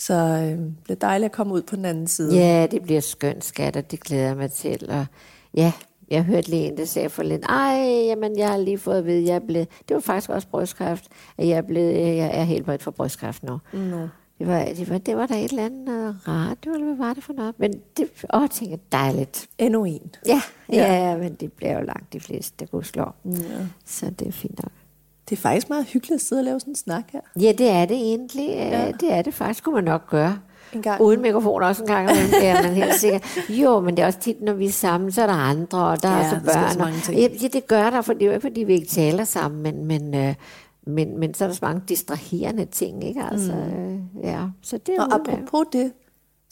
Så 0.00 0.14
øh, 0.14 0.58
det 0.58 0.74
bliver 0.84 0.96
dejligt 0.98 1.24
at 1.30 1.32
komme 1.32 1.54
ud 1.54 1.62
på 1.62 1.76
den 1.76 1.84
anden 1.84 2.06
side. 2.06 2.34
Ja, 2.36 2.66
det 2.66 2.82
bliver 2.82 3.00
skønt, 3.00 3.44
skat, 3.44 3.76
og 3.76 3.90
det 3.90 4.00
glæder 4.00 4.26
jeg 4.26 4.36
mig 4.36 4.52
til. 4.52 4.86
Og 4.90 5.06
ja, 5.54 5.72
jeg 6.10 6.22
hørte 6.24 6.50
lige 6.50 6.66
en, 6.68 6.76
der 6.76 6.84
sagde 6.84 7.08
for 7.08 7.22
lidt, 7.22 7.44
ej, 7.48 8.04
jamen, 8.06 8.38
jeg 8.38 8.48
har 8.48 8.58
lige 8.58 8.78
fået 8.78 8.98
at 8.98 9.06
vide, 9.06 9.24
jeg 9.26 9.34
er 9.34 9.46
blevet, 9.46 9.68
det 9.88 9.94
var 9.94 10.00
faktisk 10.00 10.30
også 10.30 10.48
brystkræft, 10.48 11.04
at 11.38 11.48
jeg 11.48 11.56
er, 11.58 11.62
blevet, 11.62 12.16
jeg 12.16 12.30
er 12.32 12.42
helbredt 12.42 12.82
for 12.82 12.90
brystkræft 12.90 13.42
nu. 13.42 13.58
No. 13.72 14.06
Det 14.38 14.48
var, 14.48 14.64
det, 14.64 14.90
var, 14.90 14.98
det 14.98 15.16
var 15.16 15.26
der 15.26 15.34
et 15.34 15.50
eller 15.50 15.64
andet 15.64 15.84
noget 15.84 16.16
radio, 16.28 16.72
eller 16.72 16.86
hvad 16.86 16.96
var 17.06 17.14
det 17.14 17.24
for 17.24 17.32
noget? 17.32 17.54
Men 17.58 17.72
det, 17.96 18.08
åh, 18.34 18.40
jeg 18.40 18.50
tænker, 18.50 18.76
dejligt. 18.92 19.48
Endnu 19.58 19.84
en. 19.84 20.14
Ja, 20.26 20.42
Ja. 20.72 20.76
ja, 20.94 21.10
ja 21.10 21.16
men 21.16 21.34
det 21.34 21.52
bliver 21.52 21.72
jo 21.78 21.80
langt 21.84 22.12
de 22.12 22.20
fleste, 22.20 22.54
der 22.60 22.66
kunne 22.66 22.84
slå. 22.84 23.04
Ja. 23.24 23.30
Så 23.86 24.10
det 24.18 24.28
er 24.28 24.32
fint 24.32 24.62
nok. 24.62 24.72
Det 25.30 25.36
er 25.36 25.40
faktisk 25.40 25.68
meget 25.68 25.86
hyggeligt 25.86 26.20
at 26.20 26.26
sidde 26.26 26.40
og 26.40 26.44
lave 26.44 26.60
sådan 26.60 26.70
en 26.72 26.76
snak 26.76 27.04
her. 27.12 27.20
Ja, 27.40 27.52
det 27.58 27.70
er 27.70 27.84
det 27.84 27.96
egentlig. 27.96 28.48
Ja. 28.48 28.92
Det 29.00 29.12
er 29.12 29.22
det 29.22 29.34
faktisk, 29.34 29.64
kunne 29.64 29.74
man 29.74 29.84
nok 29.84 30.10
gøre. 30.10 30.38
En 30.72 30.82
gang. 30.82 31.00
Uden 31.02 31.22
mikrofon 31.22 31.62
også 31.62 31.82
en 31.82 31.88
gang 31.88 32.10
imellem, 32.10 32.30
det 32.30 32.46
er 32.48 32.62
man 32.62 32.72
helt 32.74 32.94
sikker. 32.94 33.18
Jo, 33.48 33.80
men 33.80 33.96
det 33.96 34.02
er 34.02 34.06
også 34.06 34.18
tit, 34.18 34.42
når 34.42 34.52
vi 34.52 34.66
er 34.66 34.70
sammen, 34.72 35.12
så 35.12 35.22
er 35.22 35.26
der 35.26 35.32
andre, 35.34 35.78
og 35.86 36.02
der 36.02 36.10
Ja, 36.10 36.22
er 36.24 36.28
så 36.30 36.34
der 36.44 36.50
sker 36.52 36.60
børn. 36.84 36.92
så 37.02 37.12
og-. 37.12 37.18
Ja, 37.18 37.28
ja, 37.42 37.48
det 37.48 37.66
gør 37.66 37.90
der, 37.90 38.00
for 38.02 38.12
det 38.12 38.22
er 38.22 38.26
jo 38.26 38.32
ikke, 38.32 38.40
fordi 38.40 38.60
vi 38.64 38.74
ikke 38.74 38.86
taler 38.88 39.24
sammen, 39.24 39.62
men, 39.62 39.84
men, 39.86 40.14
øh, 40.14 40.34
men, 40.86 41.18
men 41.18 41.34
så 41.34 41.44
er 41.44 41.48
der 41.48 41.54
så 41.54 41.64
mange 41.64 41.82
distraherende 41.88 42.64
ting, 42.64 43.04
ikke? 43.04 43.22
Altså, 43.32 43.52
mm. 43.52 44.00
ja, 44.22 44.40
så 44.62 44.78
det 44.86 44.94
er 44.98 45.02
Og 45.02 45.06
udmærket. 45.20 45.42
apropos 45.42 45.66
det, 45.72 45.92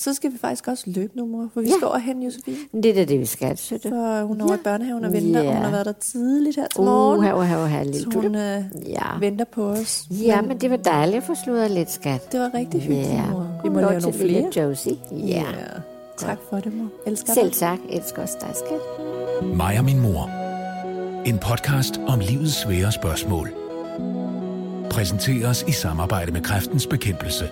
så 0.01 0.15
skal 0.15 0.33
vi 0.33 0.39
faktisk 0.39 0.69
også 0.69 0.85
løbe 0.87 1.17
nu, 1.17 1.27
mor. 1.27 1.49
For 1.55 1.61
vi 1.61 1.67
Ja. 1.67 1.73
skal 1.73 1.85
over 1.85 1.95
og 1.95 2.01
hente 2.03 2.25
Josefine. 2.25 2.57
Men 2.73 2.83
Det 2.83 2.91
er 2.91 2.95
da 2.95 3.05
det, 3.05 3.21
vi 3.21 3.27
skal. 3.27 3.57
For 3.57 4.23
hun 4.25 4.41
er 4.41 4.45
over 4.45 4.55
i 4.55 4.59
børnehaven 4.65 5.05
og 5.05 5.13
venter, 5.13 5.39
og 5.41 5.45
Ja. 5.47 5.53
hun 5.55 5.63
har 5.65 5.71
været 5.71 5.87
der 5.87 5.93
tidligt 5.93 6.57
her 6.57 6.67
til 6.67 6.81
morgen. 6.83 7.19
Uh, 7.19 7.25
her, 7.25 7.43
her, 7.43 7.67
her, 7.67 7.85
lille 7.85 8.13
så 8.13 8.19
hun 8.21 8.35
øh, 8.35 8.63
Ja. 8.89 9.19
venter 9.21 9.45
på 9.45 9.63
os. 9.65 10.05
ja, 10.11 10.41
men 10.43 10.59
det 10.61 10.71
var 10.71 10.77
dejligt 10.77 11.17
at 11.17 11.23
få 11.23 11.35
sludret 11.45 11.71
lidt, 11.71 11.91
skat. 11.91 12.33
Det 12.33 12.41
var 12.41 12.51
rigtig 12.55 12.81
hyggeligt, 12.81 13.09
Ja. 13.09 13.31
mor. 13.31 13.61
Vi 13.63 13.69
må 13.69 13.81
lave 13.81 13.93
til 14.01 14.03
nogle 14.03 14.19
flere. 14.19 14.51
Josie. 14.69 14.97
Ja. 15.13 15.45
Tak 16.19 16.39
for 16.51 16.57
det, 16.61 16.75
mor. 16.77 16.89
Elsker 17.07 17.33
Selv 17.35 17.47
dig. 17.51 17.57
tak. 17.57 17.79
Elsker 17.91 18.23
også 18.23 18.37
dig, 18.41 18.51
skat. 18.55 19.57
Mig 19.57 19.79
og 19.79 19.85
min 19.85 20.01
mor. 20.01 20.31
En 21.27 21.39
podcast 21.39 22.01
om 22.07 22.21
livets 22.21 22.55
svære 22.55 22.93
spørgsmål. 22.93 23.49
Præsenteres 24.91 25.65
i 25.69 25.73
samarbejde 25.73 26.33
med 26.33 26.41
Kræftens 26.41 26.87
Bekæmpelse. 26.87 27.45